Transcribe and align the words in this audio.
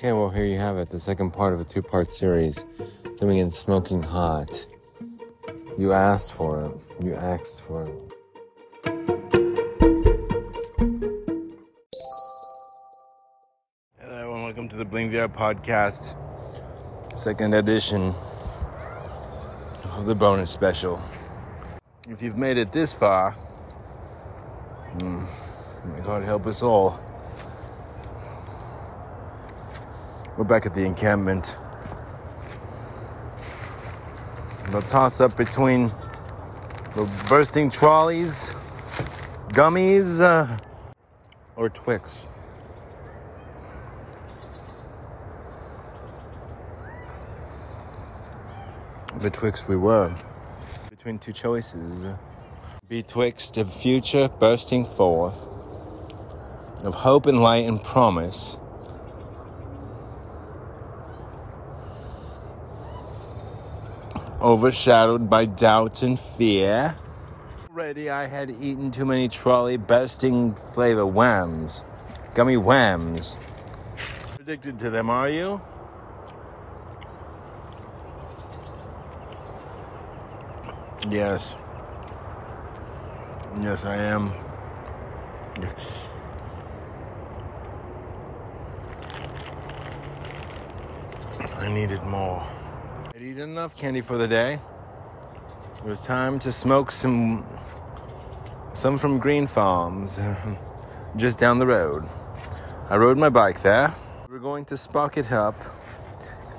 Okay, 0.00 0.14
well, 0.14 0.30
here 0.30 0.46
you 0.46 0.56
have 0.56 0.78
it, 0.78 0.88
the 0.88 0.98
second 0.98 1.32
part 1.32 1.52
of 1.52 1.60
a 1.60 1.64
two 1.64 1.82
part 1.82 2.10
series 2.10 2.64
doing 3.18 3.36
in 3.36 3.50
smoking 3.50 4.02
hot. 4.02 4.66
You 5.76 5.92
asked 5.92 6.32
for 6.32 6.64
it. 6.64 7.04
You 7.04 7.14
asked 7.16 7.60
for 7.60 7.82
it. 7.82 7.92
Hello, 14.00 14.32
and 14.32 14.44
welcome 14.44 14.70
to 14.70 14.76
the 14.76 14.86
Bling 14.86 15.10
Viera 15.10 15.28
podcast, 15.28 16.16
second 17.14 17.52
edition 17.52 18.14
of 19.84 20.06
the 20.06 20.14
bonus 20.14 20.50
special. 20.50 20.98
If 22.08 22.22
you've 22.22 22.38
made 22.38 22.56
it 22.56 22.72
this 22.72 22.94
far, 22.94 23.36
mm, 24.96 25.28
may 25.84 26.00
God 26.00 26.24
help 26.24 26.46
us 26.46 26.62
all. 26.62 27.09
We're 30.40 30.46
back 30.46 30.64
at 30.64 30.74
the 30.74 30.86
encampment. 30.86 31.54
The 34.70 34.80
toss 34.88 35.20
up 35.20 35.36
between 35.36 35.92
the 36.96 37.06
bursting 37.28 37.68
trolleys, 37.68 38.48
gummies, 39.48 40.22
uh, 40.22 40.56
or 41.56 41.68
Twix. 41.68 42.30
Betwixt 49.20 49.68
we 49.68 49.76
were. 49.76 50.16
Between 50.88 51.18
two 51.18 51.34
choices. 51.34 52.06
Betwixt 52.88 53.58
a 53.58 53.66
future 53.66 54.30
bursting 54.30 54.86
forth 54.86 55.38
of 56.82 56.94
hope 56.94 57.26
and 57.26 57.42
light 57.42 57.66
and 57.66 57.84
promise 57.84 58.56
overshadowed 64.40 65.28
by 65.28 65.44
doubt 65.44 66.02
and 66.02 66.18
fear. 66.18 66.96
Already 67.68 68.10
I 68.10 68.26
had 68.26 68.50
eaten 68.50 68.90
too 68.90 69.04
many 69.04 69.28
trolley 69.28 69.76
bursting 69.76 70.54
flavor 70.54 71.06
whams, 71.06 71.84
gummy 72.34 72.56
whams. 72.56 73.38
Addicted 74.38 74.78
to 74.80 74.90
them, 74.90 75.10
are 75.10 75.28
you? 75.28 75.60
Yes. 81.08 81.54
Yes, 83.60 83.84
I 83.84 83.96
am. 83.96 84.32
Yes. 85.60 85.86
I 91.56 91.72
needed 91.72 92.02
more. 92.04 92.46
Eaten 93.30 93.50
enough 93.50 93.76
candy 93.76 94.00
for 94.00 94.18
the 94.18 94.26
day. 94.26 94.58
It 95.78 95.84
was 95.84 96.02
time 96.02 96.40
to 96.40 96.50
smoke 96.50 96.90
some 96.90 97.46
some 98.72 98.98
from 98.98 99.20
Greenpharms 99.20 100.18
just 101.16 101.38
down 101.38 101.60
the 101.60 101.66
road. 101.66 102.08
I 102.88 102.96
rode 102.96 103.18
my 103.18 103.28
bike 103.28 103.62
there. 103.62 103.94
We're 104.28 104.40
going 104.40 104.64
to 104.64 104.76
spark 104.76 105.16
it 105.16 105.30
up 105.30 105.54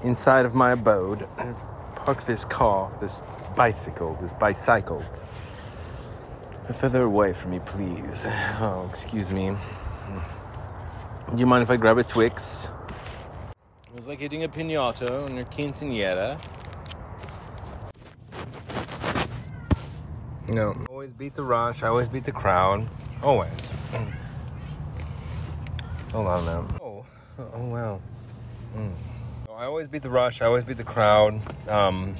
inside 0.02 0.46
of 0.46 0.56
my 0.56 0.72
abode 0.72 1.28
and 1.38 1.58
park 1.96 2.26
this 2.26 2.46
car, 2.46 2.90
this 3.02 3.22
bicycle, 3.54 4.18
this 4.22 4.32
bicycle 4.32 5.04
A 6.70 6.74
further 6.74 7.04
away 7.04 7.34
from 7.34 7.52
me, 7.52 7.60
please. 7.66 8.28
Oh, 8.62 8.88
excuse 8.90 9.30
me. 9.30 9.58
Do 11.34 11.38
you 11.38 11.46
mind 11.46 11.64
if 11.64 11.70
I 11.70 11.76
grab 11.76 11.98
a 11.98 12.04
Twix? 12.06 12.70
It 13.90 13.98
was 13.98 14.08
like 14.08 14.22
hitting 14.22 14.46
a 14.46 14.48
pinata 14.48 15.26
on 15.26 15.36
your 15.36 15.44
quinceanera. 15.48 16.40
No, 20.52 20.76
always 20.90 21.14
beat 21.14 21.34
the 21.36 21.44
rush. 21.44 21.82
I 21.82 21.88
always 21.88 22.10
beat 22.10 22.26
the 22.26 22.34
crowd. 22.34 22.86
Always. 23.24 23.72
Hold 26.12 26.28
on 26.28 26.46
now. 26.46 26.68
Oh, 26.82 27.06
oh 27.40 27.68
wow. 27.70 28.02
Mm. 28.76 28.92
I 29.56 29.64
always 29.64 29.88
beat 29.88 30.02
the 30.02 30.10
rush. 30.10 30.42
I 30.42 30.48
always 30.48 30.66
beat 30.66 30.76
the 30.76 30.84
crowd. 30.84 31.40
Um, 31.70 32.16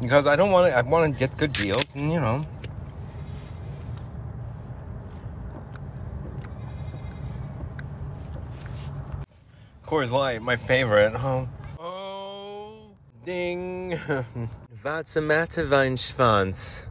because 0.00 0.26
I 0.26 0.34
don't 0.34 0.50
want 0.50 0.72
to. 0.72 0.76
I 0.76 0.80
want 0.82 1.12
to 1.12 1.18
get 1.18 1.36
good 1.36 1.52
deals, 1.52 1.94
and 1.94 2.12
you 2.12 2.18
know. 2.18 2.44
Coors 9.86 10.10
Light, 10.10 10.42
my 10.42 10.56
favorite. 10.56 11.12
Oh, 11.14 11.48
oh 11.78 12.90
ding. 13.24 13.92
Vatsamata 14.82 15.64
Weinschwanz. 15.68 16.89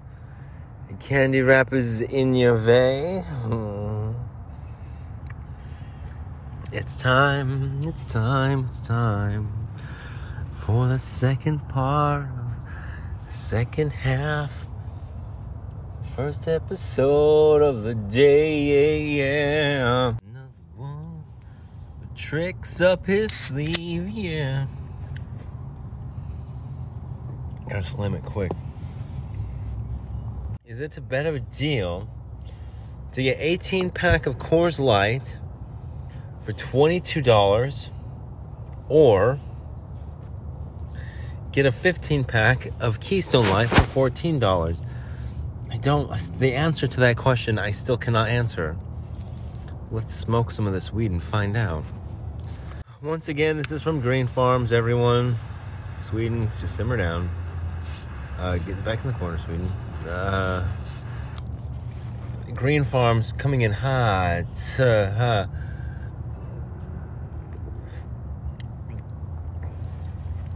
Candy 0.99 1.41
wrappers 1.41 2.01
in 2.01 2.35
your 2.35 2.55
way. 2.55 3.23
Hmm. 3.25 4.11
It's 6.71 7.01
time, 7.01 7.81
it's 7.83 8.05
time, 8.05 8.65
it's 8.67 8.79
time 8.81 9.69
for 10.51 10.87
the 10.87 10.99
second 10.99 11.67
part 11.69 12.25
of 12.25 13.31
second 13.31 13.91
half. 13.91 14.67
First 16.15 16.47
episode 16.47 17.61
of 17.61 17.83
the 17.83 17.95
day. 17.95 18.99
Yeah. 18.99 20.15
Another 20.29 20.49
one 20.75 21.23
tricks 22.15 22.81
up 22.81 23.05
his 23.05 23.31
sleeve, 23.31 24.09
yeah. 24.09 24.67
Gotta 27.69 27.83
slam 27.83 28.15
it 28.15 28.25
quick. 28.25 28.51
Is 30.69 30.81
it 30.81 30.95
a 30.97 31.01
better 31.01 31.39
deal 31.39 32.07
to 33.13 33.23
get 33.23 33.37
18 33.39 33.89
pack 33.89 34.27
of 34.27 34.37
Coors 34.37 34.77
Light 34.77 35.35
for 36.43 36.53
$22 36.53 37.89
or 38.87 39.39
get 41.51 41.65
a 41.65 41.71
15 41.71 42.23
pack 42.23 42.71
of 42.79 42.99
Keystone 42.99 43.49
Light 43.49 43.67
for 43.67 44.11
$14? 44.11 44.85
I 45.71 45.77
don't, 45.77 46.39
the 46.39 46.53
answer 46.53 46.85
to 46.85 46.99
that 46.99 47.17
question 47.17 47.57
I 47.57 47.71
still 47.71 47.97
cannot 47.97 48.27
answer. 48.27 48.77
Let's 49.89 50.13
smoke 50.13 50.51
some 50.51 50.67
of 50.67 50.73
this 50.73 50.93
weed 50.93 51.09
and 51.09 51.23
find 51.23 51.57
out. 51.57 51.83
Once 53.01 53.27
again, 53.27 53.57
this 53.57 53.71
is 53.71 53.81
from 53.81 54.03
Greenpharms, 54.03 54.71
everyone. 54.71 55.35
Sweden, 55.99 56.45
just 56.61 56.75
simmer 56.75 56.95
down. 56.95 57.27
Uh, 58.37 58.59
get 58.59 58.85
back 58.85 59.03
in 59.03 59.07
the 59.07 59.17
corner, 59.17 59.39
Sweden. 59.39 59.67
Uh, 60.07 60.65
Greenpharms 62.47 63.37
coming 63.37 63.61
in 63.61 63.71
hot. 63.71 64.79
Uh. 64.79 65.47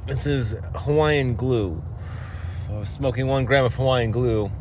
This 0.07 0.25
is 0.25 0.55
Hawaiian 0.75 1.35
glue. 1.35 1.81
I 2.69 2.83
smoking 2.83 3.27
one 3.27 3.45
gram 3.45 3.65
of 3.65 3.75
Hawaiian 3.75 4.11
glue. 4.11 4.51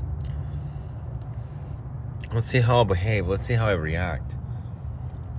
Let's 2.32 2.46
see 2.46 2.60
how 2.60 2.76
I'll 2.76 2.84
behave. 2.84 3.26
Let's 3.26 3.44
see 3.44 3.54
how 3.54 3.66
I 3.66 3.72
react. 3.72 4.36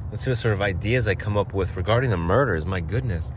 Let's 0.09 0.23
see 0.23 0.29
what 0.29 0.37
sort 0.37 0.53
of 0.53 0.61
ideas 0.61 1.07
I 1.07 1.15
come 1.15 1.37
up 1.37 1.53
with 1.53 1.75
regarding 1.75 2.09
the 2.09 2.17
murders. 2.17 2.65
My 2.65 2.81
goodness. 2.81 3.31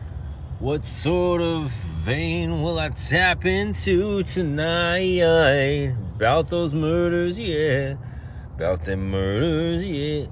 What 0.59 0.85
sort 0.85 1.43
of 1.43 1.69
vein 1.69 2.63
will 2.63 2.79
I 2.79 2.89
tap 2.89 3.45
into 3.45 4.23
tonight? 4.23 5.93
About 6.15 6.49
those 6.49 6.75
murders, 6.75 7.39
yeah. 7.39 7.97
About 8.55 8.83
them 8.87 9.11
murders, 9.11 9.85
yeah. 9.85 10.29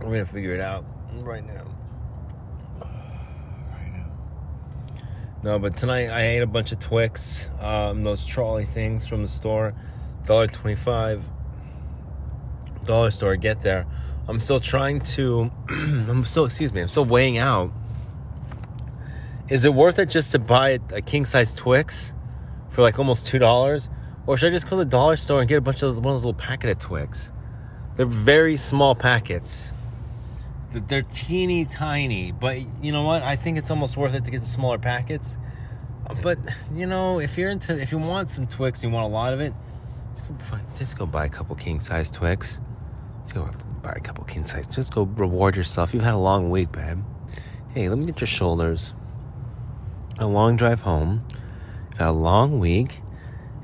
We're 0.00 0.10
gonna 0.10 0.26
figure 0.26 0.54
it 0.54 0.60
out 0.60 0.84
right 1.20 1.46
now. 1.46 1.66
Right 3.70 3.92
now. 3.92 4.06
No, 5.44 5.58
but 5.60 5.76
tonight 5.76 6.08
I 6.08 6.22
ate 6.22 6.42
a 6.42 6.48
bunch 6.48 6.72
of 6.72 6.80
Twix, 6.80 7.48
um, 7.60 8.02
those 8.02 8.26
trolley 8.26 8.64
things 8.64 9.06
from 9.06 9.22
the 9.22 9.28
store, 9.28 9.72
dollar 10.26 10.48
twenty-five. 10.48 11.22
Dollar 12.86 13.12
store, 13.12 13.36
get 13.36 13.62
there. 13.62 13.86
I'm 14.28 14.40
still 14.40 14.60
trying 14.60 15.00
to. 15.00 15.50
I'm 15.68 16.24
still, 16.24 16.44
excuse 16.44 16.72
me. 16.72 16.80
I'm 16.80 16.88
still 16.88 17.04
weighing 17.04 17.38
out. 17.38 17.72
Is 19.48 19.64
it 19.64 19.72
worth 19.72 19.98
it 19.98 20.10
just 20.10 20.32
to 20.32 20.40
buy 20.40 20.80
a 20.92 21.00
king 21.00 21.24
size 21.24 21.54
Twix 21.54 22.12
for 22.70 22.82
like 22.82 22.98
almost 22.98 23.26
two 23.28 23.38
dollars, 23.38 23.88
or 24.26 24.36
should 24.36 24.48
I 24.48 24.50
just 24.50 24.68
go 24.68 24.70
to 24.70 24.84
the 24.84 24.84
dollar 24.84 25.16
store 25.16 25.40
and 25.40 25.48
get 25.48 25.56
a 25.56 25.60
bunch 25.60 25.82
of 25.82 25.94
one 25.96 25.98
of 25.98 26.14
those 26.14 26.24
little 26.24 26.38
packet 26.38 26.70
of 26.70 26.78
Twix? 26.80 27.30
They're 27.96 28.06
very 28.06 28.56
small 28.56 28.94
packets. 28.94 29.72
They're 30.72 31.02
teeny 31.02 31.64
tiny, 31.64 32.32
but 32.32 32.58
you 32.82 32.90
know 32.92 33.04
what? 33.04 33.22
I 33.22 33.36
think 33.36 33.56
it's 33.56 33.70
almost 33.70 33.96
worth 33.96 34.14
it 34.14 34.24
to 34.24 34.30
get 34.30 34.40
the 34.40 34.48
smaller 34.48 34.78
packets. 34.78 35.38
But 36.22 36.38
you 36.72 36.86
know, 36.86 37.20
if 37.20 37.38
you're 37.38 37.50
into, 37.50 37.80
if 37.80 37.92
you 37.92 37.98
want 37.98 38.30
some 38.30 38.48
Twix, 38.48 38.82
and 38.82 38.90
you 38.90 38.94
want 38.94 39.06
a 39.06 39.14
lot 39.14 39.32
of 39.32 39.40
it, 39.40 39.54
just 40.12 40.26
go, 40.26 40.58
just 40.76 40.98
go 40.98 41.06
buy 41.06 41.26
a 41.26 41.28
couple 41.28 41.54
king 41.54 41.78
size 41.78 42.10
Twix. 42.10 42.60
Just 43.22 43.34
go 43.34 43.48
a 43.90 44.00
couple 44.00 44.24
king 44.24 44.44
size. 44.44 44.66
Just 44.66 44.94
go 44.94 45.02
reward 45.02 45.56
yourself. 45.56 45.92
You've 45.92 46.04
had 46.04 46.14
a 46.14 46.18
long 46.18 46.50
week, 46.50 46.72
babe. 46.72 46.98
Hey, 47.72 47.88
let 47.88 47.98
me 47.98 48.06
get 48.06 48.20
your 48.20 48.26
shoulders. 48.26 48.94
A 50.18 50.26
long 50.26 50.56
drive 50.56 50.80
home. 50.80 51.24
You've 51.90 51.98
had 51.98 52.08
a 52.08 52.12
long 52.12 52.58
week, 52.58 53.00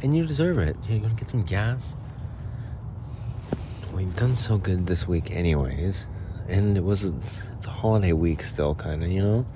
and 0.02 0.16
you 0.16 0.26
deserve 0.26 0.58
it. 0.58 0.76
You're 0.88 1.00
gonna 1.00 1.14
get 1.14 1.30
some 1.30 1.44
gas. 1.44 1.96
We've 3.94 4.14
done 4.16 4.36
so 4.36 4.56
good 4.56 4.86
this 4.86 5.06
week, 5.06 5.30
anyways, 5.30 6.06
and 6.48 6.76
it 6.76 6.84
was 6.84 7.04
a, 7.04 7.14
it's 7.56 7.66
a 7.66 7.70
holiday 7.70 8.12
week 8.12 8.42
still, 8.42 8.74
kind 8.74 9.02
of, 9.02 9.10
you 9.10 9.22
know. 9.22 9.46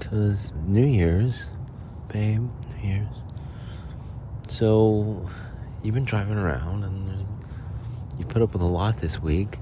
Cause 0.00 0.52
New 0.64 0.84
Year's, 0.84 1.46
babe, 2.08 2.48
New 2.68 2.88
Year's. 2.88 3.08
So 4.48 5.28
you've 5.82 5.94
been 5.94 6.04
driving 6.04 6.36
around 6.36 6.84
and 6.84 7.05
you 8.18 8.24
put 8.24 8.42
up 8.42 8.52
with 8.52 8.62
a 8.62 8.66
lot 8.66 8.98
this 8.98 9.20
week. 9.20 9.58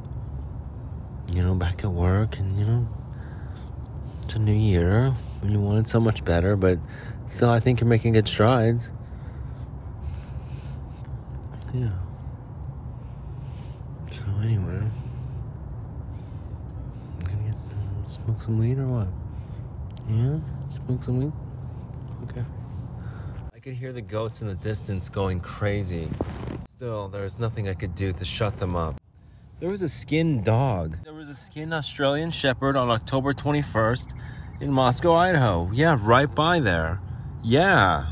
You 1.35 1.43
know, 1.43 1.55
back 1.55 1.83
at 1.83 1.91
work, 1.91 2.39
and 2.39 2.59
you 2.59 2.65
know, 2.65 2.87
it's 4.23 4.35
a 4.35 4.39
new 4.39 4.53
year. 4.53 5.15
You 5.43 5.61
wanted 5.61 5.89
so 5.89 6.01
much 6.01 6.25
better, 6.25 6.57
but 6.57 6.79
still, 7.27 7.51
I 7.51 7.61
think 7.61 7.81
you're 7.81 7.89
making 7.89 8.13
good 8.13 8.29
strides. 8.29 8.91
Yeah. 11.75 11.91
So 14.13 14.25
anyway, 14.43 14.81
I'm 17.13 17.21
gonna 17.25 17.43
get 17.43 17.55
uh, 17.55 18.09
smoke 18.09 18.41
some 18.41 18.59
weed 18.59 18.79
or 18.79 18.87
what? 18.87 19.09
Yeah, 20.09 20.39
smoke 20.71 21.03
some 21.03 21.19
weed. 21.19 21.33
Okay. 22.31 22.45
I 23.53 23.59
could 23.59 23.75
hear 23.75 23.93
the 23.93 24.03
goats 24.03 24.41
in 24.41 24.47
the 24.47 24.55
distance 24.55 25.09
going 25.09 25.41
crazy. 25.41 26.09
Still, 26.85 27.09
was 27.09 27.39
nothing 27.39 27.67
I 27.67 27.73
could 27.73 27.95
do 27.95 28.13
to 28.13 28.27
shut 28.27 28.59
them 28.59 28.77
up. 28.77 29.01
There 29.59 29.71
was 29.71 29.81
a 29.81 29.89
skinned 29.89 30.45
dog. 30.45 30.99
There 31.03 31.15
was 31.15 31.31
a 31.31 31.35
skinned 31.35 31.73
Australian 31.73 32.31
Shepherd 32.31 32.77
on 32.77 32.91
October 32.91 33.33
21st 33.33 34.13
in 34.61 34.71
Moscow, 34.71 35.15
Idaho. 35.15 35.71
Yeah, 35.73 35.97
right 35.99 36.27
by 36.27 36.61
there. 36.61 37.01
Yeah. 37.43 38.11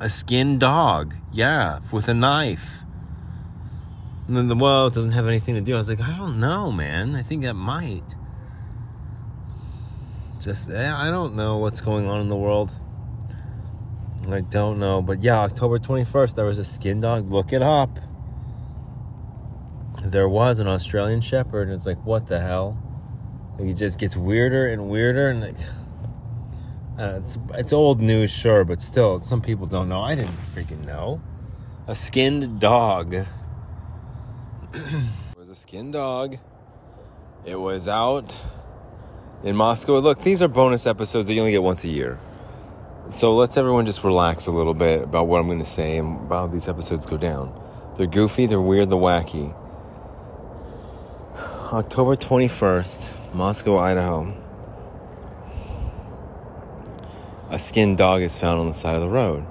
A 0.00 0.10
skinned 0.10 0.60
dog. 0.60 1.14
Yeah, 1.32 1.80
with 1.90 2.08
a 2.08 2.12
knife. 2.12 2.80
And 4.28 4.36
then 4.36 4.48
the 4.48 4.86
it 4.88 4.92
doesn't 4.92 5.12
have 5.12 5.26
anything 5.26 5.54
to 5.54 5.62
do. 5.62 5.74
I 5.74 5.78
was 5.78 5.88
like, 5.88 6.02
I 6.02 6.14
don't 6.14 6.38
know, 6.38 6.70
man. 6.70 7.16
I 7.16 7.22
think 7.22 7.42
that 7.44 7.54
might. 7.54 8.16
Just, 10.38 10.68
eh, 10.68 10.94
I 10.94 11.08
don't 11.08 11.36
know 11.36 11.56
what's 11.56 11.80
going 11.80 12.06
on 12.06 12.20
in 12.20 12.28
the 12.28 12.36
world. 12.36 12.78
I 14.28 14.40
don't 14.40 14.78
know. 14.78 15.02
But 15.02 15.22
yeah, 15.22 15.40
October 15.40 15.78
21st, 15.78 16.34
there 16.34 16.44
was 16.44 16.58
a 16.58 16.64
skin 16.64 17.00
dog. 17.00 17.30
Look 17.30 17.52
it 17.52 17.62
up. 17.62 17.98
There 20.04 20.28
was 20.28 20.58
an 20.58 20.68
Australian 20.68 21.20
Shepherd, 21.20 21.68
and 21.68 21.76
it's 21.76 21.86
like, 21.86 22.04
what 22.04 22.26
the 22.26 22.40
hell? 22.40 22.76
Like, 23.58 23.68
it 23.68 23.74
just 23.74 23.98
gets 23.98 24.16
weirder 24.16 24.68
and 24.68 24.88
weirder, 24.88 25.28
and 25.28 25.40
like, 25.40 25.54
uh, 26.98 27.20
it's 27.22 27.38
it's 27.54 27.72
old 27.72 28.00
news, 28.00 28.30
sure, 28.30 28.64
but 28.64 28.82
still, 28.82 29.20
some 29.20 29.40
people 29.40 29.66
don't 29.66 29.88
know. 29.88 30.02
I 30.02 30.14
didn't 30.14 30.36
freaking 30.54 30.84
know. 30.84 31.20
A 31.86 31.96
skinned 31.96 32.60
dog. 32.60 33.14
it 34.74 35.36
was 35.36 35.48
a 35.48 35.54
skinned 35.54 35.92
dog. 35.92 36.38
It 37.44 37.56
was 37.56 37.88
out 37.88 38.36
in 39.42 39.56
Moscow. 39.56 39.98
Look, 39.98 40.22
these 40.22 40.42
are 40.42 40.48
bonus 40.48 40.86
episodes 40.86 41.26
that 41.28 41.34
you 41.34 41.40
only 41.40 41.52
get 41.52 41.62
once 41.62 41.84
a 41.84 41.88
year. 41.88 42.18
So 43.12 43.34
let's 43.36 43.58
everyone 43.58 43.84
just 43.84 44.04
relax 44.04 44.46
a 44.46 44.50
little 44.50 44.72
bit 44.72 45.02
about 45.02 45.28
what 45.28 45.38
I'm 45.38 45.46
going 45.46 45.58
to 45.58 45.66
say 45.66 45.98
and 45.98 46.16
about 46.16 46.34
how 46.34 46.46
these 46.46 46.66
episodes 46.66 47.04
go 47.04 47.18
down. 47.18 47.52
They're 47.98 48.06
goofy, 48.06 48.46
they're 48.46 48.58
weird, 48.58 48.88
they're 48.88 48.98
wacky. 48.98 49.54
October 51.74 52.16
21st, 52.16 53.34
Moscow, 53.34 53.76
Idaho. 53.76 54.34
A 57.50 57.58
skinned 57.58 57.98
dog 57.98 58.22
is 58.22 58.38
found 58.38 58.58
on 58.58 58.68
the 58.68 58.72
side 58.72 58.94
of 58.94 59.02
the 59.02 59.10
road. 59.10 59.44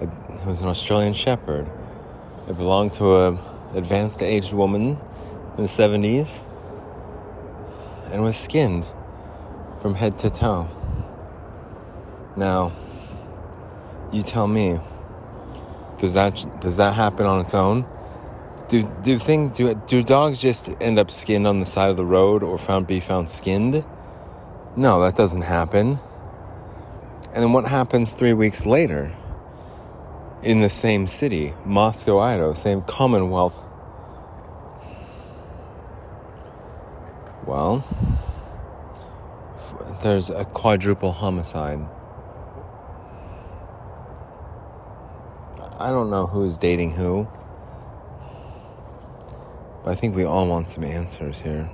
It 0.00 0.08
was 0.46 0.62
an 0.62 0.68
Australian 0.68 1.12
Shepherd. 1.12 1.70
It 2.48 2.56
belonged 2.56 2.94
to 2.94 3.16
a 3.16 3.38
advanced 3.74 4.22
aged 4.22 4.54
woman 4.54 4.98
in 5.58 5.64
the 5.64 5.68
70s 5.68 6.40
and 8.10 8.22
was 8.22 8.38
skinned 8.38 8.86
from 9.82 9.94
head 9.94 10.18
to 10.20 10.30
toe. 10.30 10.70
Now, 12.34 12.72
you 14.14 14.22
tell 14.22 14.46
me. 14.46 14.78
Does 15.98 16.14
that 16.14 16.60
does 16.60 16.76
that 16.76 16.94
happen 16.94 17.26
on 17.26 17.40
its 17.40 17.54
own? 17.54 17.86
Do 18.68 18.82
do 19.02 19.18
thing 19.18 19.48
do 19.50 19.74
do 19.86 20.02
dogs 20.02 20.40
just 20.40 20.70
end 20.80 20.98
up 20.98 21.10
skinned 21.10 21.46
on 21.46 21.60
the 21.60 21.66
side 21.66 21.90
of 21.90 21.96
the 21.96 22.04
road 22.04 22.42
or 22.42 22.58
found 22.58 22.86
be 22.86 23.00
found 23.00 23.28
skinned? 23.28 23.84
No, 24.76 25.00
that 25.00 25.16
doesn't 25.16 25.42
happen. 25.42 25.98
And 27.32 27.42
then 27.42 27.52
what 27.52 27.66
happens 27.66 28.14
three 28.14 28.32
weeks 28.32 28.64
later? 28.64 29.12
In 30.42 30.60
the 30.60 30.68
same 30.68 31.06
city, 31.06 31.54
Moscow, 31.64 32.18
Idaho, 32.18 32.52
same 32.54 32.82
Commonwealth. 32.82 33.64
Well, 37.46 37.84
there's 40.02 40.30
a 40.30 40.44
quadruple 40.44 41.12
homicide. 41.12 41.80
I 45.78 45.90
don't 45.90 46.08
know 46.08 46.26
who's 46.26 46.56
dating 46.56 46.92
who. 46.92 47.26
But 49.82 49.90
I 49.90 49.94
think 49.96 50.14
we 50.14 50.24
all 50.24 50.46
want 50.46 50.68
some 50.68 50.84
answers 50.84 51.40
here. 51.40 51.68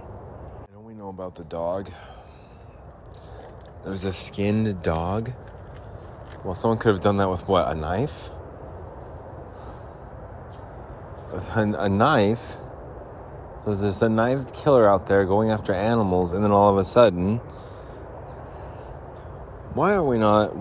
Don't 0.73 0.85
we 0.85 0.94
know 0.94 1.08
about 1.08 1.35
the 1.35 1.44
dog? 1.44 1.91
There's 3.85 4.05
a 4.05 4.12
skinned 4.12 4.82
dog. 4.82 5.32
Well, 6.44 6.55
someone 6.55 6.79
could 6.79 6.94
have 6.94 7.02
done 7.02 7.19
that 7.19 7.29
with 7.29 7.47
what? 7.47 7.69
A 7.69 7.75
knife? 7.75 8.31
With 11.32 11.49
a, 11.55 11.75
a 11.79 11.88
knife. 11.88 12.56
So 13.64 13.75
there's 13.75 14.00
a 14.03 14.08
knife 14.08 14.55
killer 14.55 14.88
out 14.88 15.06
there 15.06 15.26
going 15.26 15.50
after 15.50 15.75
animals, 15.75 16.32
and 16.32 16.43
then 16.43 16.50
all 16.50 16.70
of 16.70 16.79
a 16.79 16.85
sudden, 16.85 17.37
why 19.75 19.93
are 19.93 20.03
we 20.03 20.17
not 20.17 20.55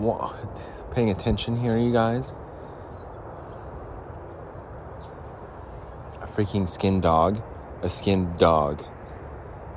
paying 0.94 1.08
attention 1.08 1.58
here, 1.58 1.78
you 1.78 1.92
guys? 1.92 2.34
Freaking 6.40 6.66
skinned 6.66 7.02
dog, 7.02 7.42
a 7.82 7.90
skinned 7.90 8.38
dog. 8.38 8.82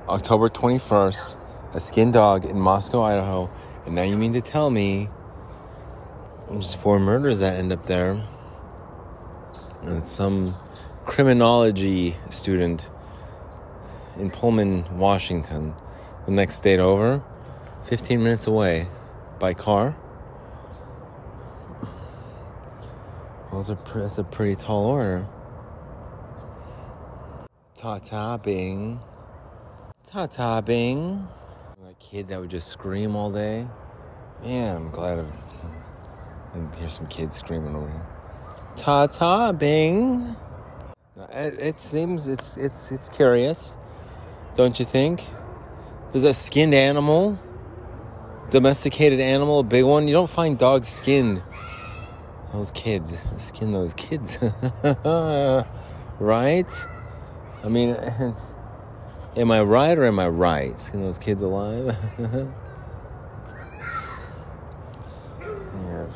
October 0.08 0.48
21st, 0.48 1.36
a 1.74 1.80
skinned 1.82 2.14
dog 2.14 2.46
in 2.46 2.58
Moscow, 2.58 3.02
Idaho. 3.02 3.50
And 3.86 3.96
now 3.96 4.04
you 4.04 4.16
mean 4.16 4.32
to 4.32 4.40
tell 4.40 4.70
me 4.70 5.10
there's 6.50 6.74
four 6.74 7.02
murders 7.02 7.40
that 7.40 7.56
end 7.60 7.74
up 7.74 7.84
there? 7.84 8.12
And 9.82 9.98
it's 9.98 10.10
some 10.10 10.56
criminology 11.04 12.16
student 12.30 12.90
in 14.18 14.32
Pullman, 14.32 14.86
Washington, 14.98 15.74
the 16.26 16.32
next 16.32 16.56
state 16.56 16.80
over, 16.80 17.22
15 17.84 18.24
minutes 18.24 18.48
away 18.48 18.88
by 19.38 19.54
car. 19.54 19.98
Well, 23.52 23.64
that's 23.64 23.70
a, 23.70 24.00
that's 24.00 24.18
a 24.18 24.24
pretty 24.24 24.56
tall 24.56 24.86
order. 24.86 25.28
Ta 27.84 28.00
ta 28.00 28.38
Bing. 28.38 28.98
Ta 30.08 30.26
ta 30.26 30.62
Bing. 30.62 31.28
That 31.84 32.00
kid 32.00 32.30
that 32.30 32.40
would 32.40 32.50
just 32.50 32.70
scream 32.70 33.14
all 33.14 33.30
day. 33.30 33.68
Man, 34.42 34.78
I'm 34.78 34.90
glad 34.90 35.20
of. 35.20 35.28
I 36.56 36.78
hear 36.80 36.88
some 36.88 37.08
kids 37.08 37.36
screaming 37.36 37.76
over 37.76 37.90
here. 37.90 38.06
Ta 38.78 39.08
ta 39.08 39.52
Bing. 39.52 40.34
It, 41.34 41.60
it 41.60 41.82
seems 41.82 42.26
it's 42.26 42.56
it's 42.56 42.90
it's 42.90 43.10
curious, 43.10 43.78
don't 44.56 44.80
you 44.80 44.86
think? 44.86 45.22
Does 46.14 46.24
a 46.24 46.34
skinned 46.34 46.74
animal, 46.74 47.38
domesticated 48.50 49.20
animal, 49.20 49.60
a 49.60 49.64
big 49.64 49.84
one, 49.84 50.08
you 50.08 50.14
don't 50.14 50.30
find 50.30 50.58
dogs 50.58 50.88
skinned. 50.88 51.42
Those 52.54 52.72
kids, 52.72 53.18
skin 53.36 53.74
those 53.74 53.94
kids, 53.94 54.40
right? 56.22 56.88
I 57.64 57.70
mean, 57.70 57.92
am 59.38 59.52
I 59.52 59.62
right 59.62 59.98
or 59.98 60.04
am 60.06 60.20
I 60.20 60.28
right? 60.28 60.78
Skin 60.78 61.02
those 61.02 61.18
kids 61.18 61.42
alive? 61.42 61.96
yeah, 62.20 62.28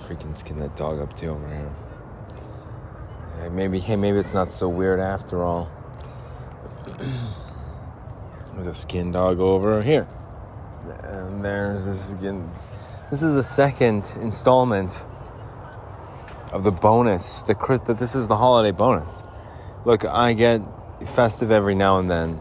freaking 0.05 0.37
skin 0.37 0.59
that 0.59 0.75
dog 0.75 0.99
up 0.99 1.15
too 1.15 1.29
over 1.29 1.47
here. 1.47 1.71
maybe, 3.49 3.79
hey, 3.79 3.95
maybe 3.95 4.19
it's 4.19 4.33
not 4.33 4.51
so 4.51 4.67
weird 4.67 4.99
after 4.99 5.41
all. 5.43 5.71
With 8.57 8.67
a 8.67 8.75
skin 8.75 9.13
dog 9.13 9.39
over 9.39 9.81
here. 9.81 10.05
And 11.03 11.45
there's 11.45 11.85
this 11.85 12.11
again. 12.11 12.51
This 13.09 13.21
is 13.21 13.35
the 13.35 13.43
second 13.43 14.11
installment 14.19 15.05
of 16.51 16.63
the 16.63 16.71
bonus. 16.71 17.41
The 17.41 17.55
Chris. 17.55 17.79
That 17.81 17.99
this 17.99 18.15
is 18.15 18.27
the 18.27 18.37
holiday 18.37 18.71
bonus. 18.71 19.23
Look, 19.85 20.03
I 20.03 20.33
get 20.33 20.61
festive 21.05 21.51
every 21.51 21.75
now 21.75 21.99
and 21.99 22.09
then. 22.09 22.39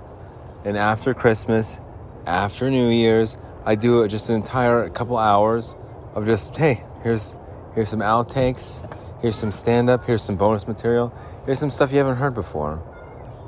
And 0.64 0.76
after 0.76 1.14
Christmas, 1.14 1.80
after 2.26 2.70
New 2.70 2.88
Year's, 2.88 3.36
I 3.64 3.74
do 3.74 4.06
just 4.08 4.30
an 4.30 4.36
entire 4.36 4.88
couple 4.90 5.16
hours 5.16 5.74
of 6.14 6.26
just, 6.26 6.56
hey, 6.56 6.82
here's 7.02 7.36
here's 7.74 7.88
some 7.88 8.00
outtakes, 8.00 8.80
here's 9.20 9.36
some 9.36 9.52
stand 9.52 9.90
up, 9.90 10.04
here's 10.04 10.22
some 10.22 10.36
bonus 10.36 10.66
material, 10.66 11.14
here's 11.44 11.58
some 11.58 11.70
stuff 11.70 11.92
you 11.92 11.98
haven't 11.98 12.16
heard 12.16 12.34
before. 12.34 12.82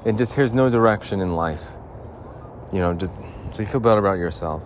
And 0.04 0.16
just 0.16 0.34
here's 0.34 0.54
no 0.54 0.70
direction 0.70 1.20
in 1.20 1.34
life. 1.34 1.72
You 2.72 2.80
know, 2.80 2.94
just 2.94 3.12
so 3.50 3.62
you 3.62 3.66
feel 3.66 3.80
better 3.80 4.00
about 4.00 4.18
yourself. 4.18 4.62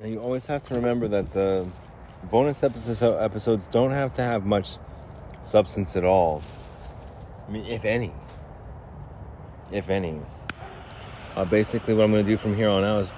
And 0.00 0.12
you 0.12 0.20
always 0.20 0.46
have 0.46 0.62
to 0.64 0.74
remember 0.74 1.08
that 1.08 1.32
the 1.32 1.66
bonus 2.30 2.62
episodes 2.62 3.02
episodes 3.02 3.66
don't 3.66 3.90
have 3.90 4.14
to 4.14 4.22
have 4.22 4.46
much 4.46 4.78
substance 5.42 5.96
at 5.96 6.04
all. 6.04 6.42
I 7.46 7.50
mean, 7.50 7.66
if 7.66 7.84
any. 7.84 8.12
If 9.72 9.88
any. 9.88 10.20
Uh, 11.34 11.44
basically, 11.44 11.94
what 11.94 12.04
I'm 12.04 12.12
going 12.12 12.24
to 12.24 12.30
do 12.30 12.36
from 12.36 12.56
here 12.56 12.68
on 12.68 12.82
out 12.82 13.04
is 13.04 13.12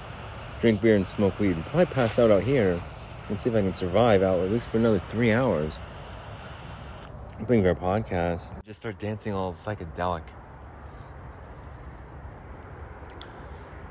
drink 0.60 0.82
beer 0.82 0.96
and 0.96 1.06
smoke 1.06 1.38
weed. 1.38 1.56
Probably 1.66 1.86
pass 1.86 2.18
out 2.18 2.30
out 2.30 2.42
here 2.42 2.80
and 3.28 3.38
see 3.38 3.50
if 3.50 3.56
I 3.56 3.60
can 3.60 3.72
survive 3.72 4.22
out 4.22 4.40
at 4.40 4.50
least 4.50 4.68
for 4.68 4.78
another 4.78 4.98
three 4.98 5.32
hours. 5.32 5.74
Bring 7.46 7.64
our 7.66 7.74
podcast. 7.74 8.64
Just 8.64 8.80
start 8.80 8.98
dancing 8.98 9.32
all 9.32 9.52
psychedelic. 9.52 10.22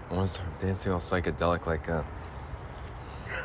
I 0.10 0.13
want 0.13 0.27
to 0.27 0.34
start 0.36 0.62
dancing 0.62 0.91
all 0.91 1.00
psychedelic 1.00 1.65
like 1.65 1.88
uh, 1.89 2.03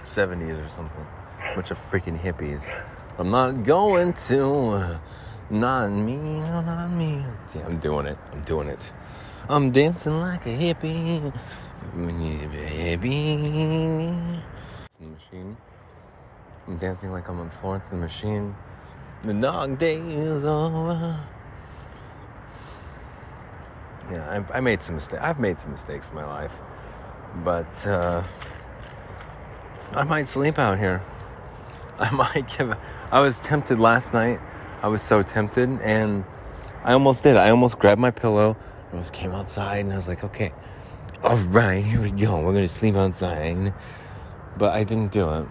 70s 0.05 0.65
or 0.65 0.69
something. 0.69 1.07
Bunch 1.55 1.71
of 1.71 1.79
freaking 1.79 2.19
hippies. 2.19 2.73
I'm 3.19 3.31
not 3.31 3.65
going 3.65 4.13
to. 4.15 5.01
Not 5.51 5.91
me, 5.91 6.17
no, 6.17 6.61
not 6.63 6.91
me. 6.91 7.25
Yeah, 7.55 7.67
I'm 7.67 7.79
doing 7.79 8.07
it. 8.07 8.19
I'm 8.33 8.43
doing 8.43 8.69
it. 8.69 8.81
I'm 9.49 9.71
dancing 9.71 10.19
like 10.21 10.47
a 10.47 10.51
hippie. 10.51 11.33
Hippie. 11.95 13.03
The 14.99 15.07
machine. 15.07 15.57
I'm 16.67 16.77
dancing 16.77 17.11
like 17.11 17.29
I'm 17.29 17.41
on 17.41 17.51
Florence 17.51 17.91
and 17.91 17.99
the 17.99 18.07
Machine. 18.07 18.55
The 19.23 19.35
dog 19.35 19.79
day 19.79 19.99
is 19.99 20.45
over. 20.45 21.19
Yeah, 24.11 24.45
I, 24.51 24.59
I 24.59 24.61
made 24.61 24.83
some 24.83 24.95
mistakes. 24.95 25.23
I've 25.23 25.39
made 25.39 25.59
some 25.59 25.73
mistakes 25.73 26.09
in 26.09 26.15
my 26.15 26.25
life, 26.25 26.53
but 27.45 27.87
uh, 27.87 28.23
I 29.93 30.05
might 30.05 30.29
sleep 30.29 30.59
out 30.59 30.79
here. 30.79 31.03
I 31.99 32.11
might 32.11 32.47
give. 32.57 32.77
I 33.11 33.21
was 33.21 33.41
tempted 33.41 33.79
last 33.79 34.13
night. 34.13 34.41
I 34.83 34.89
was 34.89 35.01
so 35.01 35.23
tempted, 35.23 35.69
and 35.81 36.25
I 36.83 36.93
almost 36.93 37.23
did. 37.23 37.37
I 37.37 37.51
almost 37.51 37.79
grabbed 37.79 38.01
my 38.01 38.11
pillow. 38.11 38.57
I 38.93 38.97
just 38.97 39.13
came 39.13 39.31
outside, 39.31 39.85
and 39.85 39.93
I 39.93 39.97
was 39.97 40.09
like, 40.09 40.25
okay, 40.25 40.53
all 41.23 41.37
right, 41.37 41.85
here 41.85 42.01
we 42.01 42.11
go. 42.11 42.41
We're 42.41 42.53
gonna 42.53 42.67
sleep 42.67 42.97
outside. 42.97 43.73
But 44.59 44.75
I 44.75 44.83
didn't 44.83 45.13
do 45.13 45.31
it. 45.31 45.47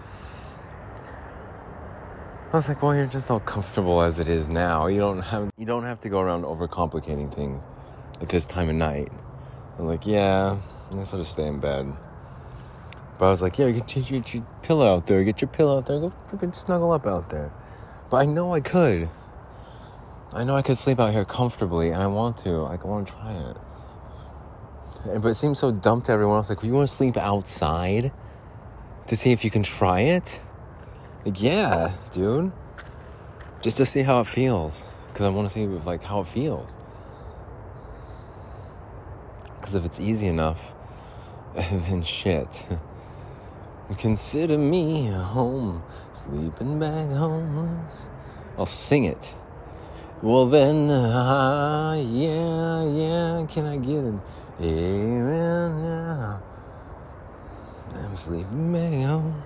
I 2.52 2.56
was 2.56 2.68
like, 2.68 2.82
well, 2.82 2.94
you're 2.94 3.06
just 3.06 3.30
all 3.30 3.40
comfortable 3.40 4.02
as 4.02 4.18
it 4.18 4.28
is 4.28 4.50
now. 4.50 4.86
You 4.86 4.98
don't 4.98 5.22
have 5.22 5.50
you 5.56 5.64
don't 5.64 5.84
have 5.84 6.00
to 6.00 6.10
go 6.10 6.20
around 6.20 6.44
overcomplicating 6.44 7.34
things 7.34 7.62
at 8.20 8.28
this 8.28 8.44
time 8.44 8.68
of 8.68 8.74
night. 8.74 9.08
I'm 9.78 9.86
like, 9.86 10.06
yeah, 10.06 10.58
I 10.90 10.94
guess 10.94 11.14
I'll 11.14 11.18
just 11.18 11.32
stay 11.32 11.46
in 11.46 11.58
bed. 11.58 11.90
But 13.18 13.26
I 13.26 13.30
was 13.30 13.40
like, 13.40 13.58
yeah, 13.58 13.70
get 13.70 13.96
your, 13.96 14.20
get 14.20 14.34
your 14.34 14.46
pillow 14.60 14.94
out 14.94 15.06
there. 15.06 15.24
Get 15.24 15.40
your 15.40 15.48
pillow 15.48 15.78
out 15.78 15.86
there. 15.86 16.00
Go 16.00 16.12
freaking 16.28 16.54
snuggle 16.54 16.92
up 16.92 17.06
out 17.06 17.30
there. 17.30 17.50
But 18.10 18.18
I 18.18 18.26
know 18.26 18.52
I 18.52 18.60
could. 18.60 19.08
I 20.34 20.44
know 20.44 20.56
I 20.56 20.62
could 20.62 20.78
sleep 20.78 20.98
out 20.98 21.12
here 21.12 21.26
comfortably, 21.26 21.90
and 21.90 22.02
I 22.02 22.06
want 22.06 22.38
to. 22.38 22.50
Like, 22.62 22.84
I 22.84 22.88
want 22.88 23.08
to 23.08 23.12
try 23.12 23.32
it. 23.32 23.56
But 25.20 25.28
it 25.28 25.34
seems 25.34 25.58
so 25.58 25.70
dumb 25.72 26.00
to 26.02 26.12
everyone 26.12 26.36
else. 26.36 26.48
Like, 26.48 26.62
you 26.62 26.72
want 26.72 26.88
to 26.88 26.94
sleep 26.94 27.16
outside 27.16 28.12
to 29.08 29.16
see 29.16 29.32
if 29.32 29.44
you 29.44 29.50
can 29.50 29.62
try 29.62 30.00
it? 30.00 30.40
Like, 31.24 31.42
yeah, 31.42 31.92
dude. 32.12 32.52
Just 33.60 33.76
to 33.76 33.86
see 33.86 34.02
how 34.02 34.20
it 34.20 34.26
feels. 34.26 34.88
Because 35.08 35.26
I 35.26 35.28
want 35.28 35.48
to 35.48 35.54
see 35.54 35.66
like 35.66 36.02
how 36.02 36.20
it 36.20 36.28
feels. 36.28 36.72
Because 39.60 39.74
if 39.74 39.84
it's 39.84 40.00
easy 40.00 40.26
enough, 40.26 40.74
then 41.54 42.02
shit. 42.02 42.64
Consider 43.98 44.56
me 44.56 45.08
a 45.08 45.18
home, 45.18 45.82
sleeping 46.12 46.80
bag 46.80 47.10
homeless. 47.10 48.08
I'll 48.56 48.64
sing 48.64 49.04
it. 49.04 49.34
Well 50.22 50.46
then, 50.46 50.88
uh, 50.88 51.94
yeah, 51.94 52.84
yeah, 52.84 53.44
can 53.48 53.66
I 53.66 53.76
get 53.76 54.04
an 54.04 54.20
amen 54.60 55.82
now? 55.82 56.40
I'm 57.96 58.14
sleeping 58.14 58.72
back 58.72 59.04
home, 59.04 59.42